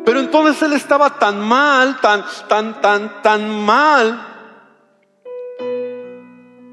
[0.05, 4.29] Pero entonces él estaba tan mal, tan, tan, tan, tan mal,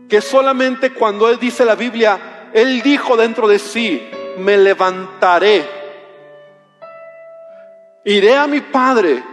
[0.09, 4.09] que solamente cuando él dice la Biblia, él dijo dentro de sí,
[4.39, 5.63] me levantaré,
[8.03, 9.23] iré a mi padre.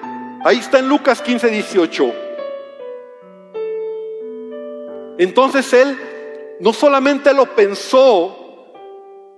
[0.44, 2.14] Ahí está en Lucas 15, 18.
[5.18, 5.98] Entonces él
[6.60, 8.42] no solamente lo pensó,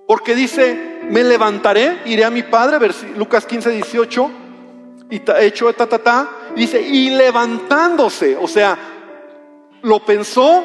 [0.09, 4.48] porque dice, me levantaré, iré a mi padre, Lucas 15, 18
[5.11, 8.77] y hecho ta, ta, ta, dice, y levantándose, o sea,
[9.83, 10.65] lo pensó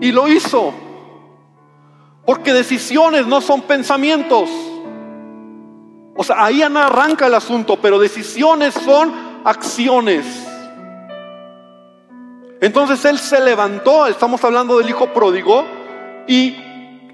[0.00, 0.72] y lo hizo.
[2.24, 4.50] Porque decisiones no son pensamientos.
[6.16, 9.12] O sea, ahí arranca el asunto, pero decisiones son
[9.44, 10.26] acciones.
[12.60, 15.64] Entonces él se levantó, estamos hablando del hijo pródigo,
[16.26, 16.56] y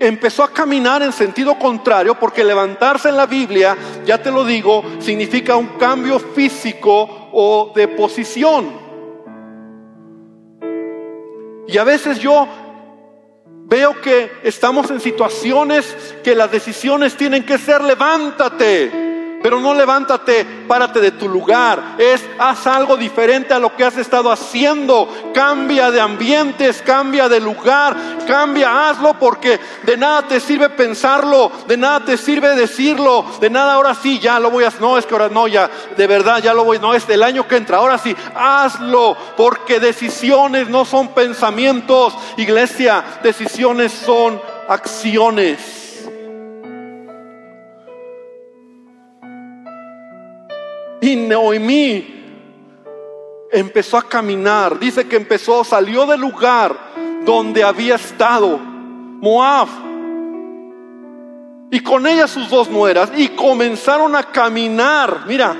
[0.07, 4.83] empezó a caminar en sentido contrario, porque levantarse en la Biblia, ya te lo digo,
[4.99, 8.81] significa un cambio físico o de posición.
[11.69, 12.47] Y a veces yo
[13.47, 19.13] veo que estamos en situaciones que las decisiones tienen que ser levántate.
[19.43, 21.97] Pero no levántate, párate de tu lugar.
[21.99, 25.09] Es haz algo diferente a lo que has estado haciendo.
[25.35, 31.77] Cambia de ambientes, cambia de lugar, cambia, hazlo porque de nada te sirve pensarlo, de
[31.77, 35.15] nada te sirve decirlo, de nada ahora sí, ya lo voy a no, es que
[35.15, 37.99] ahora no, ya, de verdad ya lo voy, no, es del año que entra, ahora
[37.99, 46.09] sí, hazlo porque decisiones no son pensamientos, iglesia, decisiones son acciones.
[51.01, 52.22] Y Noemí
[53.53, 54.79] empezó a caminar.
[54.79, 56.75] Dice que empezó, salió del lugar
[57.25, 59.69] donde había estado, Moab.
[61.71, 63.13] Y con ella sus dos nueras.
[63.17, 65.25] Y comenzaron a caminar.
[65.27, 65.55] Mira,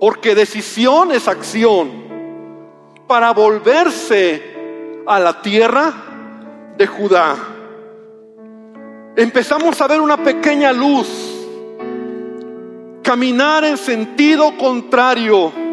[0.00, 2.04] porque decisión es acción.
[3.06, 5.92] Para volverse a la tierra
[6.76, 7.36] de Judá.
[9.16, 11.06] Empezamos a ver una pequeña luz
[13.02, 15.63] caminar en sentido contrario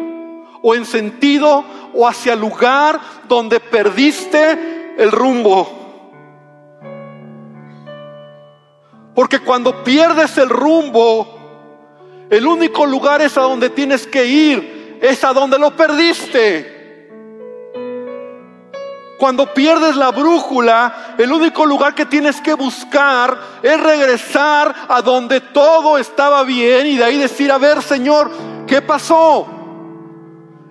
[0.62, 5.80] o en sentido o hacia lugar donde perdiste el rumbo.
[9.14, 11.38] Porque cuando pierdes el rumbo,
[12.30, 16.80] el único lugar es a donde tienes que ir, es a donde lo perdiste.
[19.18, 25.40] Cuando pierdes la brújula, el único lugar que tienes que buscar es regresar a donde
[25.40, 28.30] todo estaba bien y de ahí decir, a ver Señor,
[28.66, 29.61] ¿qué pasó?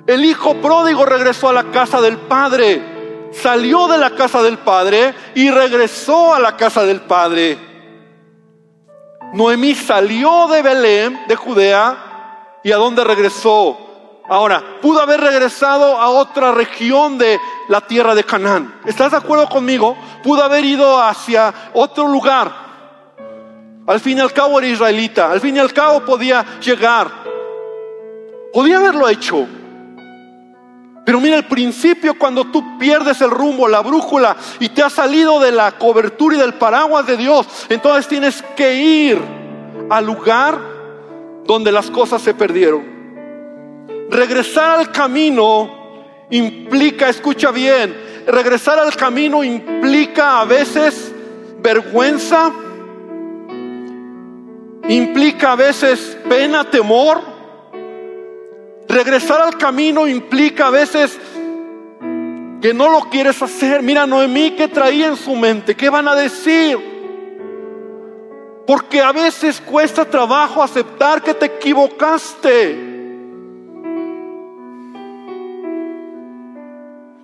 [0.07, 5.13] El hijo pródigo regresó a la casa del padre, salió de la casa del padre
[5.35, 7.57] y regresó a la casa del padre.
[9.33, 13.77] Noemí salió de Belén, de Judea, y a dónde regresó?
[14.27, 18.79] Ahora, pudo haber regresado a otra región de la tierra de Canaán.
[18.85, 19.97] ¿Estás de acuerdo conmigo?
[20.23, 22.51] Pudo haber ido hacia otro lugar.
[23.87, 25.31] Al fin y al cabo era israelita.
[25.31, 27.09] Al fin y al cabo podía llegar.
[28.53, 29.47] Podía haberlo hecho.
[31.05, 35.39] Pero mira, el principio cuando tú pierdes el rumbo, la brújula, y te has salido
[35.39, 39.19] de la cobertura y del paraguas de Dios, entonces tienes que ir
[39.89, 40.59] al lugar
[41.45, 43.01] donde las cosas se perdieron.
[44.09, 47.95] Regresar al camino implica, escucha bien,
[48.27, 51.11] regresar al camino implica a veces
[51.59, 52.51] vergüenza,
[54.87, 57.30] implica a veces pena, temor.
[58.91, 61.17] Regresar al camino implica a veces
[62.61, 63.81] que no lo quieres hacer.
[63.81, 66.77] Mira Noemí que traía en su mente, ¿qué van a decir?
[68.67, 72.89] Porque a veces cuesta trabajo aceptar que te equivocaste.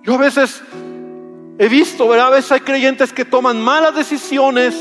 [0.04, 0.62] Yo a veces
[1.58, 2.28] he visto, ¿verdad?
[2.28, 4.74] A veces hay creyentes que toman malas decisiones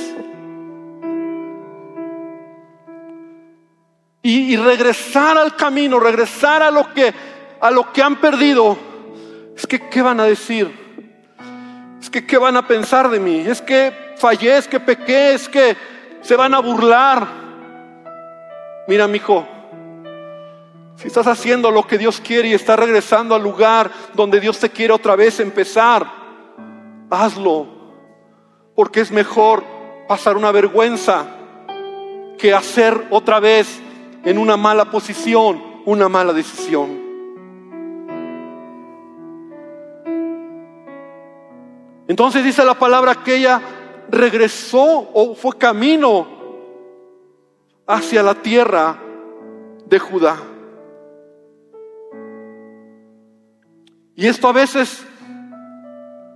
[4.22, 7.14] y, regresar al camino, regresar a lo que
[7.60, 8.78] a lo que han perdido.
[9.56, 10.88] Es que qué van a decir?
[12.00, 13.40] Es que qué van a pensar de mí?
[13.40, 15.76] Es que fallé, es que pequé, es que
[16.22, 17.28] se van a burlar.
[18.88, 19.48] Mira, mi hijo,
[20.96, 24.70] si estás haciendo lo que Dios quiere y estás regresando al lugar donde Dios te
[24.70, 26.08] quiere otra vez empezar,
[27.10, 27.68] hazlo.
[28.76, 29.64] Porque es mejor
[30.08, 31.26] pasar una vergüenza
[32.38, 33.82] que hacer otra vez
[34.28, 37.08] en una mala posición una mala decisión.
[42.10, 43.62] Entonces dice la palabra que ella
[44.10, 46.28] regresó o fue camino
[47.88, 49.00] hacia la tierra
[49.86, 50.36] de Judá.
[54.14, 55.06] Y esto a veces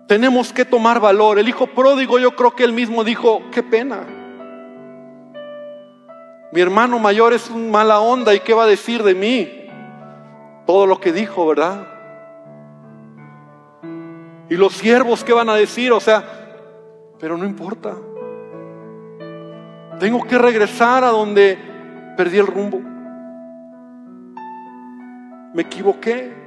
[0.07, 1.39] tenemos que tomar valor.
[1.39, 4.20] El hijo pródigo yo creo que él mismo dijo, qué pena.
[6.51, 9.67] Mi hermano mayor es un mala onda y qué va a decir de mí.
[10.65, 11.87] Todo lo que dijo, ¿verdad?
[14.49, 15.91] Y los siervos, ¿qué van a decir?
[15.91, 16.23] O sea,
[17.19, 17.95] pero no importa.
[19.99, 21.57] Tengo que regresar a donde
[22.17, 22.79] perdí el rumbo.
[25.53, 26.41] Me equivoqué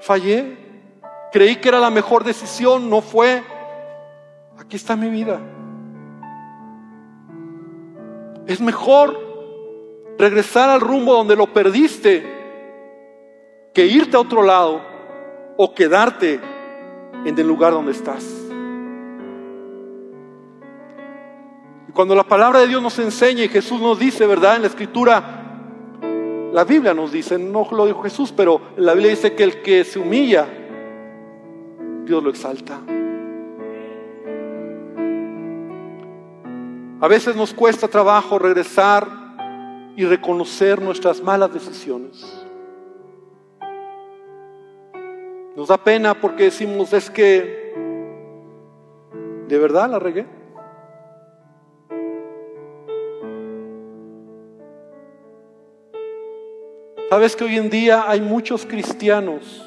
[0.00, 0.56] fallé,
[1.30, 3.42] creí que era la mejor decisión, no fue.
[4.58, 5.38] Aquí está mi vida.
[8.50, 9.16] Es mejor
[10.18, 12.26] regresar al rumbo donde lo perdiste
[13.72, 14.80] que irte a otro lado
[15.56, 16.40] o quedarte
[17.24, 18.28] en el lugar donde estás.
[21.88, 24.56] Y cuando la palabra de Dios nos enseña y Jesús nos dice, ¿verdad?
[24.56, 29.32] En la escritura, la Biblia nos dice, no lo dijo Jesús, pero la Biblia dice
[29.36, 30.48] que el que se humilla,
[32.04, 32.80] Dios lo exalta.
[37.02, 39.08] A veces nos cuesta trabajo regresar
[39.96, 42.46] y reconocer nuestras malas decisiones.
[45.56, 47.74] Nos da pena porque decimos, es que
[49.48, 50.26] de verdad la regué.
[57.08, 59.66] Sabes que hoy en día hay muchos cristianos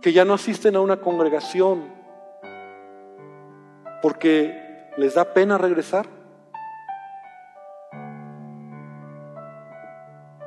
[0.00, 1.92] que ya no asisten a una congregación
[4.00, 4.63] porque
[4.96, 6.06] les da pena regresar.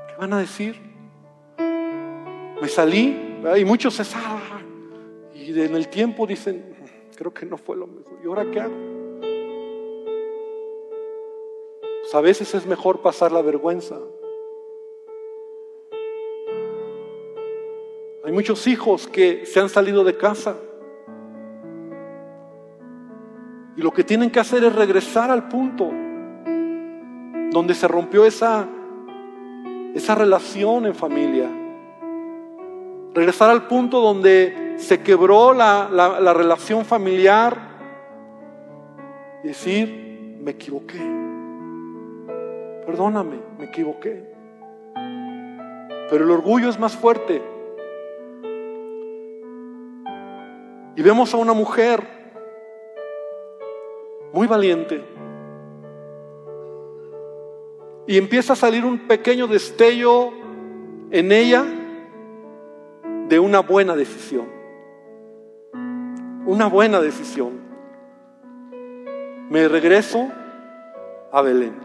[0.08, 0.82] ¿Qué van a decir?
[2.62, 4.68] Me salí y muchos se salen
[5.34, 6.76] y en el tiempo dicen,
[7.16, 8.20] creo que no fue lo mejor.
[8.24, 8.76] ¿Y ahora qué hago?
[12.02, 14.00] Pues a veces es mejor pasar la vergüenza
[18.28, 20.58] Hay muchos hijos que se han salido de casa.
[23.78, 25.92] Y lo que tienen que hacer es regresar al punto
[27.52, 28.68] donde se rompió esa,
[29.94, 31.48] esa relación en familia.
[33.14, 37.56] Regresar al punto donde se quebró la, la relación familiar
[39.44, 41.00] y decir, me equivoqué.
[42.84, 44.34] Perdóname, me equivoqué.
[46.10, 47.44] Pero el orgullo es más fuerte.
[50.96, 52.17] Y vemos a una mujer
[54.34, 55.04] muy valiente.
[58.08, 60.32] Y empieza a salir un pequeño destello
[61.12, 61.66] en ella
[63.28, 64.48] de una buena decisión.
[66.46, 67.60] Una buena decisión.
[69.50, 70.30] Me regreso
[71.32, 71.76] a Belén.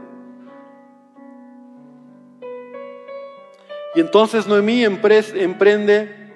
[3.94, 6.32] Y entonces Noemí emprende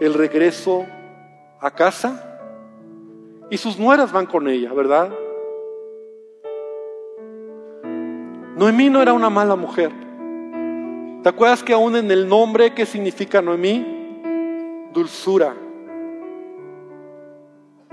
[0.00, 0.86] el regreso
[1.60, 2.33] a casa
[3.50, 5.10] y sus nueras van con ella, ¿verdad?
[8.56, 9.90] Noemí no era una mala mujer.
[11.22, 14.90] ¿Te acuerdas que aún en el nombre que significa Noemí?
[14.92, 15.54] Dulzura.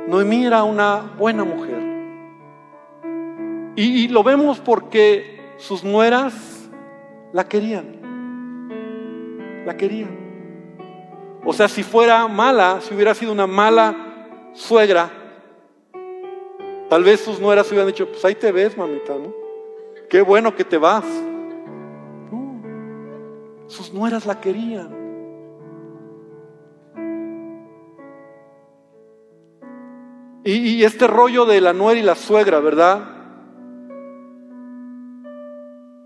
[0.07, 1.81] Noemí era una buena mujer.
[3.75, 6.69] Y, y lo vemos porque sus nueras
[7.33, 8.01] la querían
[9.65, 10.09] la querían.
[11.43, 13.95] O sea, si fuera mala, si hubiera sido una mala
[14.53, 15.09] suegra,
[16.91, 19.33] tal vez sus nueras hubieran dicho, pues ahí te ves, mamita, ¿no?
[20.09, 21.05] Qué bueno que te vas.
[23.67, 24.89] sus nueras la querían.
[30.43, 33.01] Y, y, este rollo de la nuera y la suegra, ¿verdad?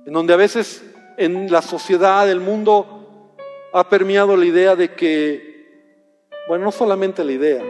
[0.05, 0.85] En donde a veces
[1.17, 3.31] en la sociedad, el mundo,
[3.73, 7.63] ha permeado la idea de que, bueno, no solamente la idea,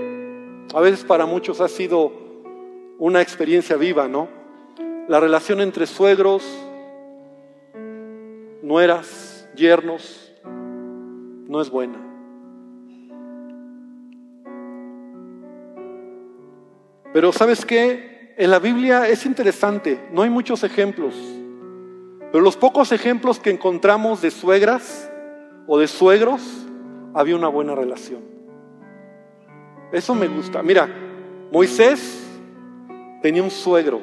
[0.74, 2.24] a veces para muchos ha sido
[2.97, 4.27] una experiencia viva, ¿no?
[5.07, 6.43] La relación entre suegros,
[8.61, 10.33] nueras, yernos,
[11.47, 11.99] no es buena.
[17.13, 21.15] Pero sabes qué, en la Biblia es interesante, no hay muchos ejemplos,
[22.31, 25.09] pero los pocos ejemplos que encontramos de suegras,
[25.67, 26.41] o de suegros,
[27.13, 28.21] había una buena relación.
[29.91, 30.61] Eso me gusta.
[30.61, 30.89] Mira,
[31.51, 32.24] Moisés
[33.26, 34.01] tenía un suegro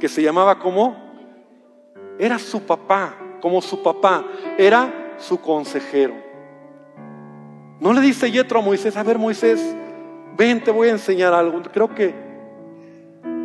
[0.00, 0.96] que se llamaba como,
[2.18, 4.24] era su papá, como su papá,
[4.58, 6.14] era su consejero.
[7.78, 9.64] No le dice Yetro a Moisés, a ver Moisés,
[10.36, 11.62] ven, te voy a enseñar algo.
[11.72, 12.12] Creo que...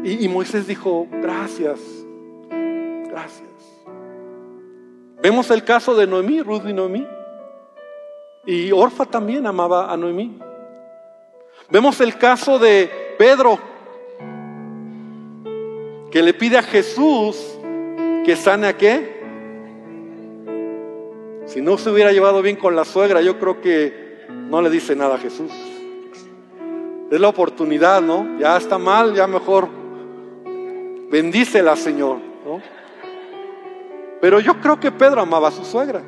[0.03, 1.79] Y, Moisés dijo, gracias,
[3.07, 3.47] gracias.
[5.21, 7.07] Vemos el caso de Noemí, Ruth y Noemí.
[8.43, 10.39] Y Orfa también amaba a Noemí.
[11.69, 12.89] Vemos el caso de
[13.19, 13.59] Pedro,
[16.15, 17.35] que le pide a Jesús
[18.23, 19.21] que sane a qué.
[21.45, 24.95] Si no se hubiera llevado bien con la suegra, yo creo que no le dice
[24.95, 25.51] nada a Jesús.
[27.11, 28.39] Es la oportunidad, ¿no?
[28.39, 29.67] Ya está mal, ya mejor
[31.11, 32.19] bendícela, Señor.
[32.45, 32.61] ¿no?
[34.21, 36.01] Pero yo creo que Pedro amaba a su suegra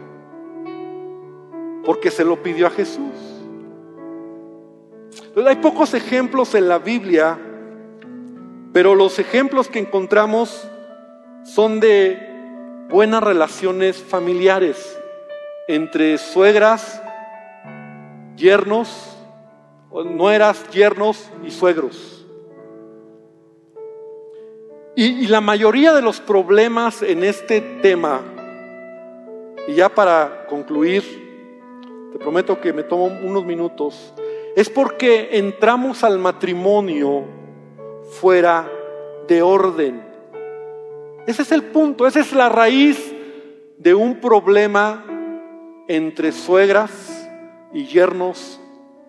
[1.83, 3.11] porque se lo pidió a Jesús.
[5.45, 7.37] hay pocos ejemplos en la Biblia,
[8.77, 10.69] pero los ejemplos que encontramos
[11.43, 12.19] son de
[12.89, 15.01] buenas relaciones familiares
[15.67, 17.01] entre suegras,
[18.35, 19.17] yernos,
[20.05, 22.23] nueras, yernos y suegros.
[24.95, 28.21] Y, y, la mayoría de los problemas en este tema,
[29.67, 31.01] y ya para concluir,
[32.13, 34.13] te prometo que me tomo unos minutos,
[34.55, 37.37] es porque entramos al matrimonio
[38.07, 38.69] fuera
[39.27, 40.01] de orden.
[41.25, 43.13] Ese es el punto, esa es la raíz
[43.77, 45.05] de un problema
[45.87, 47.29] entre suegras
[47.73, 48.59] y yernos,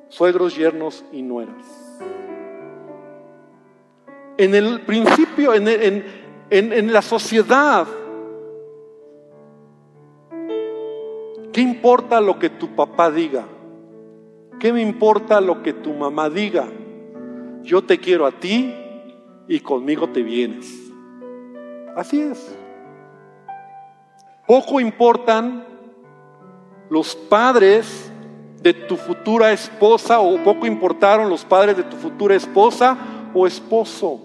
[0.09, 1.99] suegros, yernos y nueras.
[4.36, 6.05] En el principio, en, en,
[6.51, 7.86] en la sociedad,
[11.59, 13.44] ¿Qué importa lo que tu papá diga?
[14.61, 16.68] ¿Qué me importa lo que tu mamá diga?
[17.64, 18.72] Yo te quiero a ti
[19.49, 20.92] y conmigo te vienes.
[21.96, 22.55] Así es.
[24.46, 25.64] Poco importan
[26.90, 28.12] los padres
[28.62, 32.96] de tu futura esposa o poco importaron los padres de tu futura esposa
[33.34, 34.20] o esposo.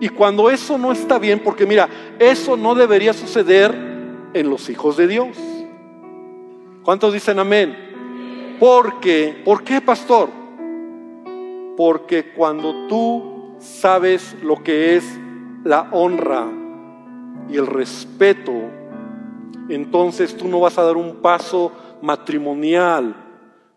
[0.00, 1.88] Y cuando eso no está bien, porque mira,
[2.18, 3.74] eso no debería suceder
[4.32, 5.36] en los hijos de Dios.
[6.84, 8.56] ¿Cuántos dicen amén?
[8.60, 10.30] Porque, ¿por qué, pastor?
[11.76, 15.04] Porque cuando tú sabes lo que es
[15.64, 16.46] la honra
[17.48, 18.52] y el respeto
[19.68, 23.14] entonces tú no vas a dar un paso matrimonial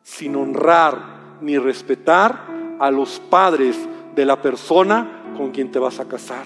[0.03, 2.45] sin honrar ni respetar
[2.79, 3.77] a los padres
[4.15, 6.45] de la persona con quien te vas a casar.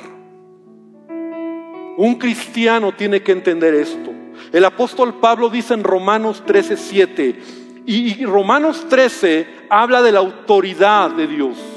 [1.97, 4.11] Un cristiano tiene que entender esto.
[4.51, 7.35] El apóstol Pablo dice en Romanos 13:7,
[7.85, 11.74] y Romanos 13 habla de la autoridad de Dios.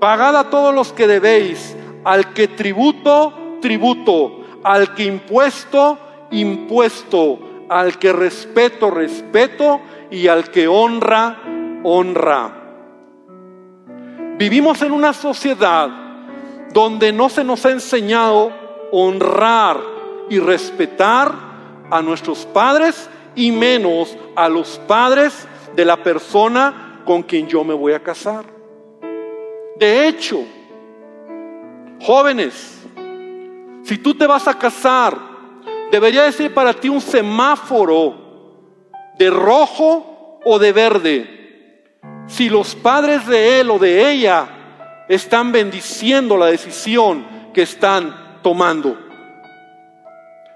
[0.00, 5.98] Pagad a todos los que debéis, al que tributo, tributo, al que impuesto,
[6.30, 7.38] impuesto,
[7.68, 9.80] al que respeto, respeto,
[10.10, 11.40] y al que honra,
[11.84, 12.56] honra.
[14.36, 15.88] Vivimos en una sociedad
[16.72, 18.52] donde no se nos ha enseñado
[18.92, 19.78] honrar
[20.28, 21.32] y respetar
[21.90, 27.74] a nuestros padres y menos a los padres de la persona con quien yo me
[27.74, 28.59] voy a casar.
[29.80, 30.44] De hecho,
[32.02, 32.82] jóvenes,
[33.82, 35.16] si tú te vas a casar,
[35.90, 38.14] debería de ser para ti un semáforo
[39.18, 41.84] de rojo o de verde.
[42.26, 47.24] Si los padres de él o de ella están bendiciendo la decisión
[47.54, 48.98] que están tomando.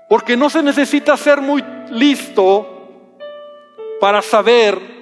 [0.07, 3.09] Porque no se necesita ser muy listo
[4.03, 4.94] para saber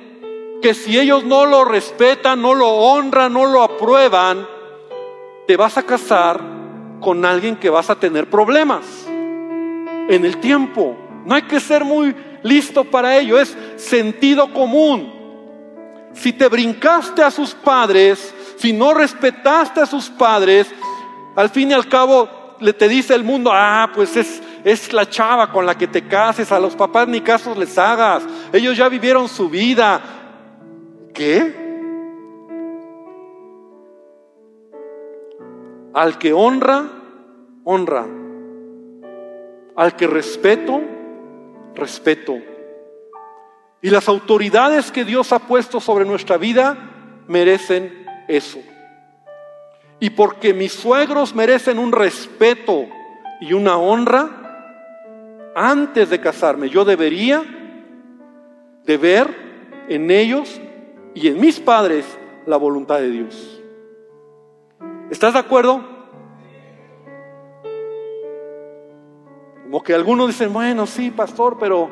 [0.63, 4.47] que si ellos no lo respetan, no lo honran, no lo aprueban,
[5.47, 6.41] te vas a casar
[7.01, 10.97] con alguien que vas a tener problemas en el tiempo.
[11.27, 15.13] No hay que ser muy listo para ello, es sentido común.
[16.15, 20.73] Si te brincaste a sus padres, si no respetaste a sus padres,
[21.35, 22.29] al fin y al cabo
[22.61, 26.07] le te dice el mundo, ah, pues es, es la chava con la que te
[26.07, 30.22] cases, a los papás ni casos les hagas, ellos ya vivieron su vida.
[31.13, 31.55] ¿Qué?
[35.95, 36.89] Al que honra,
[37.65, 38.07] honra.
[39.77, 40.81] Al que respeto,
[41.75, 42.37] respeto.
[43.81, 48.61] Y las autoridades que Dios ha puesto sobre nuestra vida merecen eso.
[49.99, 52.87] Y porque mis suegros merecen un respeto
[53.41, 54.43] y una honra,
[55.55, 57.43] antes de casarme yo debería
[58.85, 60.61] de ver en ellos
[61.15, 62.07] y en mis padres
[62.47, 63.63] la voluntad de Dios.
[65.11, 65.85] ¿Estás de acuerdo?
[69.65, 71.89] Como que algunos dicen, bueno, sí, pastor, pero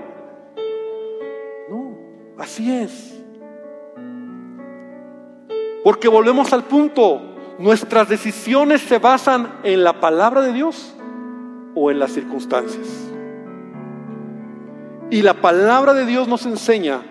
[1.68, 1.96] no,
[2.38, 3.16] así es.
[5.82, 10.94] Porque volvemos al punto, ¿Nuestras decisiones se basan en la palabra de Dios
[11.74, 12.88] o en las circunstancias?
[15.10, 17.02] Y la palabra de Dios nos enseña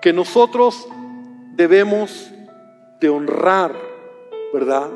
[0.00, 0.88] que nosotros
[1.60, 2.32] debemos
[3.00, 3.74] de honrar,
[4.50, 4.88] ¿verdad?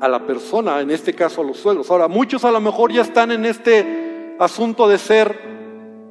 [0.00, 1.90] A la persona, en este caso a los suegros.
[1.90, 5.36] Ahora, muchos a lo mejor ya están en este asunto de ser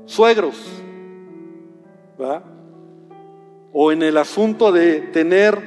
[0.03, 0.55] suegros,
[2.17, 2.43] ¿verdad?
[3.71, 5.61] O en el asunto de tener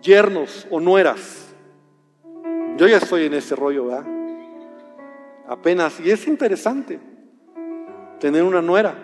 [0.00, 1.52] yernos o nueras.
[2.76, 4.06] Yo ya estoy en ese rollo, ¿verdad?
[5.48, 5.98] Apenas.
[5.98, 7.00] Y es interesante
[8.20, 8.94] tener una nuera.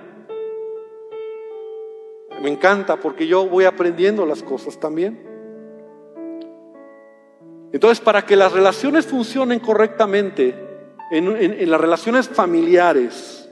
[2.41, 5.27] Me encanta porque yo voy aprendiendo las cosas también.
[7.73, 10.55] Entonces, para que las relaciones funcionen correctamente,
[11.11, 13.49] en, las relaciones familiares,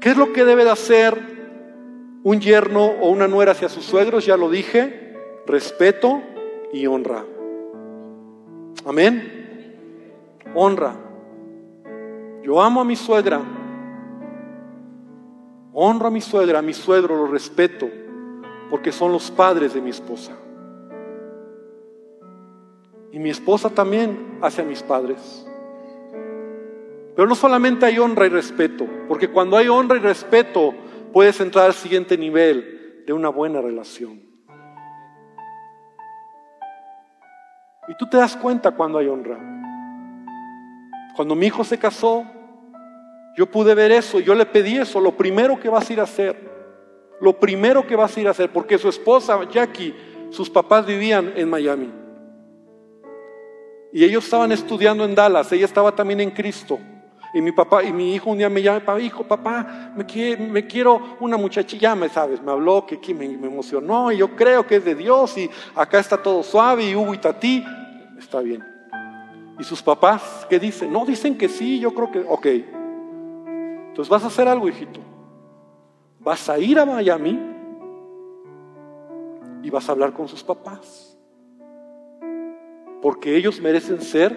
[0.00, 1.34] ¿qué es lo que debe de hacer
[2.24, 5.14] un yerno o una nuera hacia sus suegros, ya lo dije,
[5.46, 6.22] respeto
[6.72, 7.24] y honra.
[8.86, 10.40] Amén.
[10.54, 10.96] Honra.
[12.42, 13.42] Yo amo a mi suegra.
[15.76, 17.88] Honro a mi suegra, a mi suegro lo respeto,
[18.70, 20.32] porque son los padres de mi esposa.
[23.10, 25.44] Y mi esposa también hacia mis padres.
[27.16, 30.74] Pero no solamente hay honra y respeto, porque cuando hay honra y respeto,
[31.12, 34.22] puedes entrar al siguiente nivel de una buena relación.
[37.88, 39.38] Y tú te das cuenta cuando hay honra.
[41.16, 42.24] Cuando mi hijo se casó,
[43.36, 46.04] yo pude ver eso, yo le pedí eso, lo primero que vas a ir a
[46.04, 46.36] hacer,
[47.20, 49.94] lo primero que vas a ir a hacer, porque su esposa, Jackie,
[50.30, 51.92] sus papás vivían en Miami.
[53.92, 56.78] Y ellos estaban estudiando en Dallas, ella estaba también en Cristo.
[57.32, 61.16] Y mi papá y mi hijo un día me llama, hijo, papá, me, me quiero
[61.18, 64.84] una muchachilla, me sabes, me habló, que, me, me, emocionó, y yo creo que es
[64.84, 67.64] de Dios, y acá está todo suave, y Hugo y Tati,
[68.16, 68.64] está bien.
[69.58, 70.92] ¿Y sus papás qué dicen?
[70.92, 72.46] No, dicen que sí, yo creo que, ok.
[73.94, 74.98] Entonces vas a hacer algo, hijito.
[76.18, 77.38] Vas a ir a Miami
[79.62, 81.16] y vas a hablar con sus papás.
[83.00, 84.36] Porque ellos merecen ser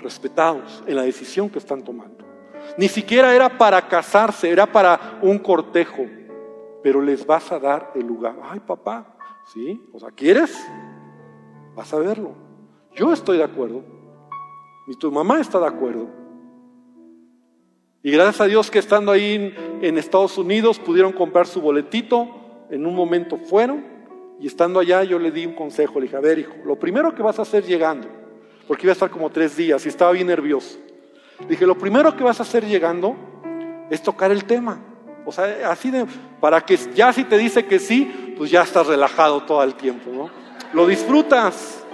[0.00, 2.26] respetados en la decisión que están tomando.
[2.76, 6.04] Ni siquiera era para casarse, era para un cortejo,
[6.82, 8.36] pero les vas a dar el lugar.
[8.42, 9.82] Ay, papá, ¿sí?
[9.94, 10.54] O sea, ¿quieres?
[11.74, 12.32] Vas a verlo.
[12.94, 13.82] Yo estoy de acuerdo.
[14.86, 16.19] Y tu mamá está de acuerdo.
[18.02, 22.28] Y gracias a Dios que estando ahí en, Estados Unidos pudieron comprar su boletito,
[22.70, 23.84] en un momento fueron,
[24.40, 27.14] y estando allá yo le di un consejo, le dije, a ver hijo, lo primero
[27.14, 28.08] que vas a hacer llegando,
[28.66, 30.78] porque iba a estar como tres días y estaba bien nervioso,
[31.46, 33.16] dije, lo primero que vas a hacer llegando
[33.90, 34.80] es tocar el tema.
[35.26, 36.06] O sea, así de,
[36.40, 40.10] para que ya si te dice que sí, pues ya estás relajado todo el tiempo,
[40.10, 40.30] ¿no?
[40.72, 41.84] Lo disfrutas.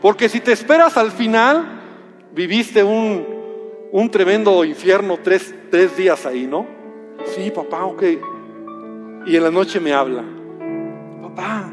[0.00, 1.66] Porque si te esperas al final,
[2.32, 3.35] viviste un,
[3.96, 6.66] un tremendo infierno tres, tres días ahí, ¿no?
[7.34, 8.02] Sí, papá, ok.
[9.24, 10.22] Y en la noche me habla,
[11.22, 11.70] papá,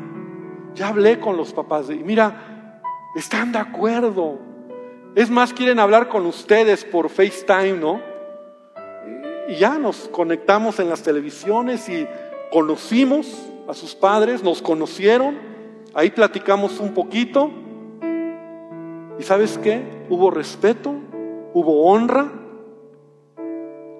[0.73, 2.79] ya hablé con los papás y mira,
[3.13, 4.39] están de acuerdo.
[5.15, 7.99] Es más, quieren hablar con ustedes por FaceTime, ¿no?
[9.49, 12.07] Y ya nos conectamos en las televisiones y
[12.53, 15.37] conocimos a sus padres, nos conocieron,
[15.93, 17.51] ahí platicamos un poquito.
[19.19, 19.83] ¿Y sabes qué?
[20.09, 21.02] Hubo respeto,
[21.53, 22.31] hubo honra.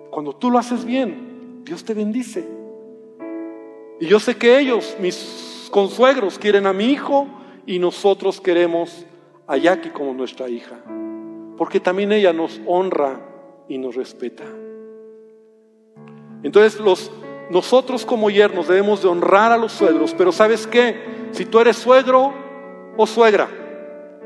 [0.10, 2.48] Cuando tú lo haces bien, Dios te bendice.
[4.00, 7.28] Y yo sé que ellos, mis consuegros, quieren a mi hijo
[7.66, 9.06] y nosotros queremos
[9.48, 10.76] a Jackie como nuestra hija.
[11.58, 13.20] Porque también ella nos honra
[13.68, 14.44] y nos respeta.
[16.44, 17.12] Entonces los,
[17.50, 20.98] nosotros como yernos debemos de honrar a los suegros, pero ¿sabes qué?
[21.32, 22.34] Si tú eres suegro
[22.98, 23.48] o suegra,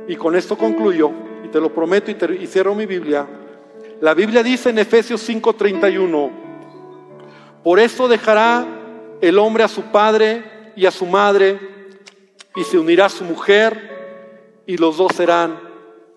[0.08, 1.12] y con esto concluyo,
[1.48, 3.26] y te lo prometo y, te, cierro mi Biblia,
[4.02, 6.30] la Biblia dice en Efesios 5:31,
[7.64, 8.66] por eso dejará
[9.22, 11.60] el hombre a su padre y a su madre,
[12.56, 15.60] y se unirá a su mujer, y los dos serán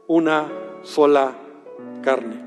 [0.06, 0.48] una
[0.82, 1.32] sola
[2.02, 2.44] carne.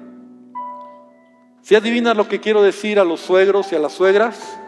[1.61, 4.59] Si adivinas lo que quiero decir a los suegros y a las suegras,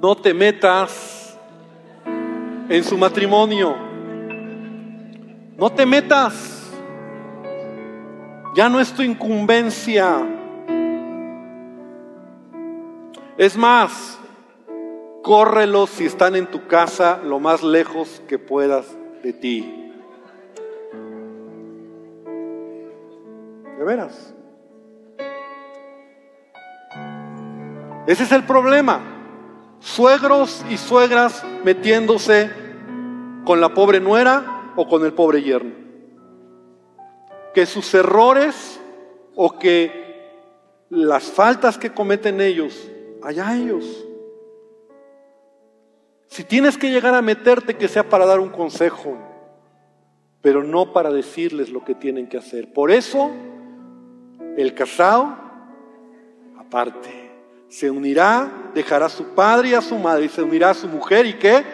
[0.00, 1.15] no te metas
[2.68, 3.76] en su matrimonio.
[5.56, 6.70] No te metas.
[8.54, 10.18] Ya no es tu incumbencia.
[13.36, 14.18] Es más,
[15.22, 19.92] córrelos si están en tu casa lo más lejos que puedas de ti.
[23.78, 24.34] De veras.
[28.06, 29.15] Ese es el problema.
[29.80, 32.50] Suegros y suegras metiéndose
[33.44, 35.72] con la pobre nuera o con el pobre yerno.
[37.54, 38.80] Que sus errores
[39.34, 40.06] o que
[40.90, 42.90] las faltas que cometen ellos,
[43.22, 43.84] allá ellos.
[46.26, 49.16] Si tienes que llegar a meterte, que sea para dar un consejo,
[50.42, 52.72] pero no para decirles lo que tienen que hacer.
[52.72, 53.30] Por eso
[54.56, 55.36] el casado,
[56.58, 57.15] aparte,
[57.68, 60.88] se unirá, dejará a su padre y a su madre y se unirá a su
[60.88, 61.64] mujer y que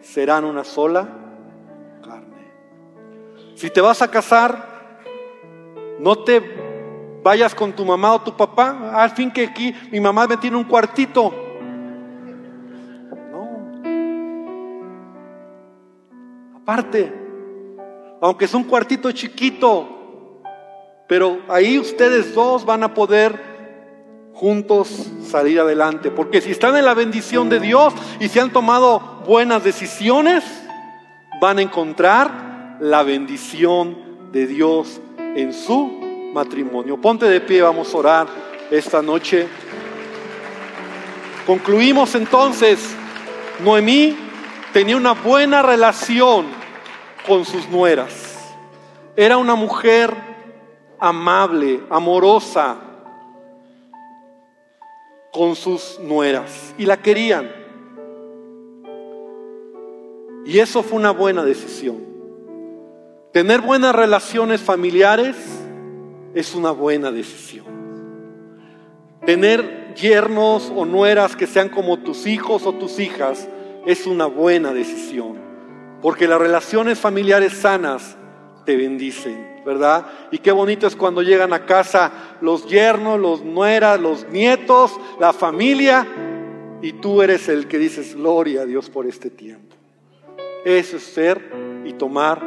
[0.00, 1.08] serán una sola
[2.02, 2.52] carne.
[3.54, 4.76] Si te vas a casar,
[5.98, 6.42] no te
[7.22, 8.92] vayas con tu mamá o tu papá.
[8.94, 11.32] Al fin que aquí mi mamá me tiene un cuartito.
[13.30, 13.48] No.
[16.56, 17.12] Aparte,
[18.20, 20.42] aunque es un cuartito chiquito,
[21.08, 23.55] pero ahí ustedes dos van a poder
[24.36, 26.10] juntos salir adelante.
[26.10, 30.44] Porque si están en la bendición de Dios y si han tomado buenas decisiones,
[31.40, 33.96] van a encontrar la bendición
[34.32, 37.00] de Dios en su matrimonio.
[37.00, 38.26] Ponte de pie, vamos a orar
[38.70, 39.48] esta noche.
[41.46, 42.94] Concluimos entonces,
[43.64, 44.16] Noemí
[44.72, 46.46] tenía una buena relación
[47.26, 48.36] con sus nueras.
[49.16, 50.14] Era una mujer
[50.98, 52.85] amable, amorosa
[55.36, 57.50] con sus nueras y la querían.
[60.46, 61.98] Y eso fue una buena decisión.
[63.32, 65.36] Tener buenas relaciones familiares
[66.34, 67.66] es una buena decisión.
[69.26, 73.46] Tener yernos o nueras que sean como tus hijos o tus hijas
[73.84, 75.36] es una buena decisión.
[76.00, 78.16] Porque las relaciones familiares sanas
[78.64, 79.55] te bendicen.
[79.66, 80.06] ¿Verdad?
[80.30, 85.32] Y qué bonito es cuando llegan a casa los yernos, los nueras, los nietos, la
[85.32, 86.06] familia,
[86.80, 89.74] y tú eres el que dices, gloria a Dios por este tiempo.
[90.64, 91.52] Eso es ser
[91.84, 92.42] y tomar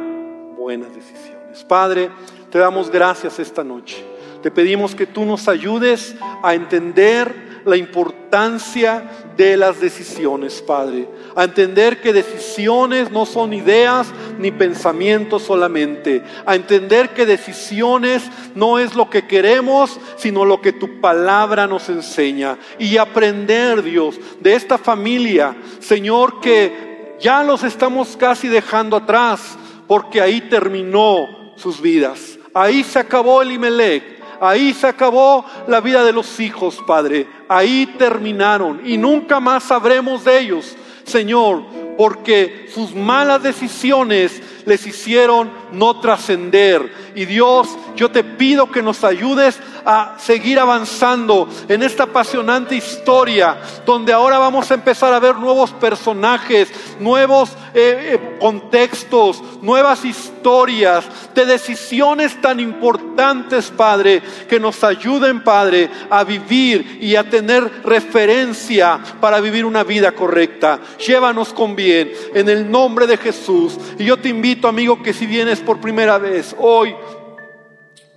[0.56, 1.62] buenas decisiones.
[1.64, 2.10] Padre,
[2.50, 4.02] te damos gracias esta noche.
[4.42, 11.08] Te pedimos que tú nos ayudes a entender la importancia de las decisiones, Padre.
[11.34, 14.08] A entender que decisiones no son ideas
[14.38, 16.22] ni pensamientos solamente.
[16.46, 18.22] A entender que decisiones
[18.54, 22.58] no es lo que queremos, sino lo que tu palabra nos enseña.
[22.78, 29.56] Y aprender, Dios, de esta familia, Señor, que ya los estamos casi dejando atrás,
[29.86, 32.38] porque ahí terminó sus vidas.
[32.54, 37.26] Ahí se acabó el Imelec Ahí se acabó la vida de los hijos, Padre.
[37.48, 41.62] Ahí terminaron y nunca más sabremos de ellos, Señor,
[41.98, 46.92] porque sus malas decisiones les hicieron no trascender.
[47.14, 49.60] Y Dios, yo te pido que nos ayudes
[49.90, 55.72] a seguir avanzando en esta apasionante historia, donde ahora vamos a empezar a ver nuevos
[55.72, 56.70] personajes,
[57.00, 65.90] nuevos eh, eh, contextos, nuevas historias de decisiones tan importantes, Padre, que nos ayuden, Padre,
[66.08, 70.78] a vivir y a tener referencia para vivir una vida correcta.
[71.04, 73.76] Llévanos con bien, en el nombre de Jesús.
[73.98, 76.94] Y yo te invito, amigo, que si vienes por primera vez hoy,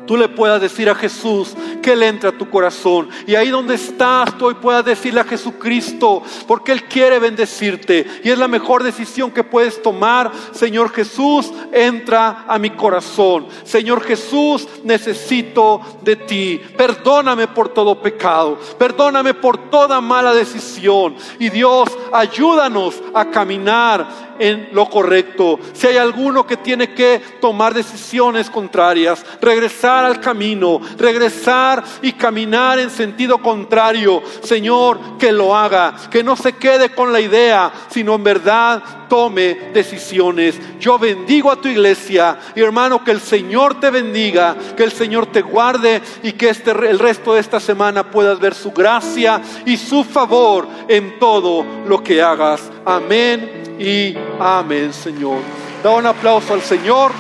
[0.06, 3.10] tú le puedas decir a Jesús que Él entre a tu corazón.
[3.28, 8.06] Y ahí donde estás, tú hoy puedas decirle a Jesucristo, porque Él quiere bendecirte.
[8.24, 10.32] Y es la mejor decisión que puedes tomar.
[10.52, 13.48] Señor Jesús, entra a mi corazón.
[13.64, 16.62] Señor Jesús, necesito de ti.
[16.78, 18.58] Perdóname por todo pecado.
[18.78, 21.16] Perdóname por toda mala decisión.
[21.40, 25.60] Y Dios, ayúdanos a caminar en lo correcto.
[25.74, 29.26] Si hay alguno que tiene que tomar decisiones contrarias,
[30.00, 36.54] al camino, regresar y caminar en sentido contrario, Señor, que lo haga, que no se
[36.54, 40.60] quede con la idea, sino en verdad tome decisiones.
[40.80, 45.28] Yo bendigo a tu iglesia y hermano, que el Señor te bendiga, que el Señor
[45.28, 49.78] te guarde y que este, el resto de esta semana puedas ver su gracia y
[49.78, 52.72] su favor en todo lo que hagas.
[52.86, 55.40] Amén y amén, Señor.
[55.84, 57.12] Da un aplauso al Señor.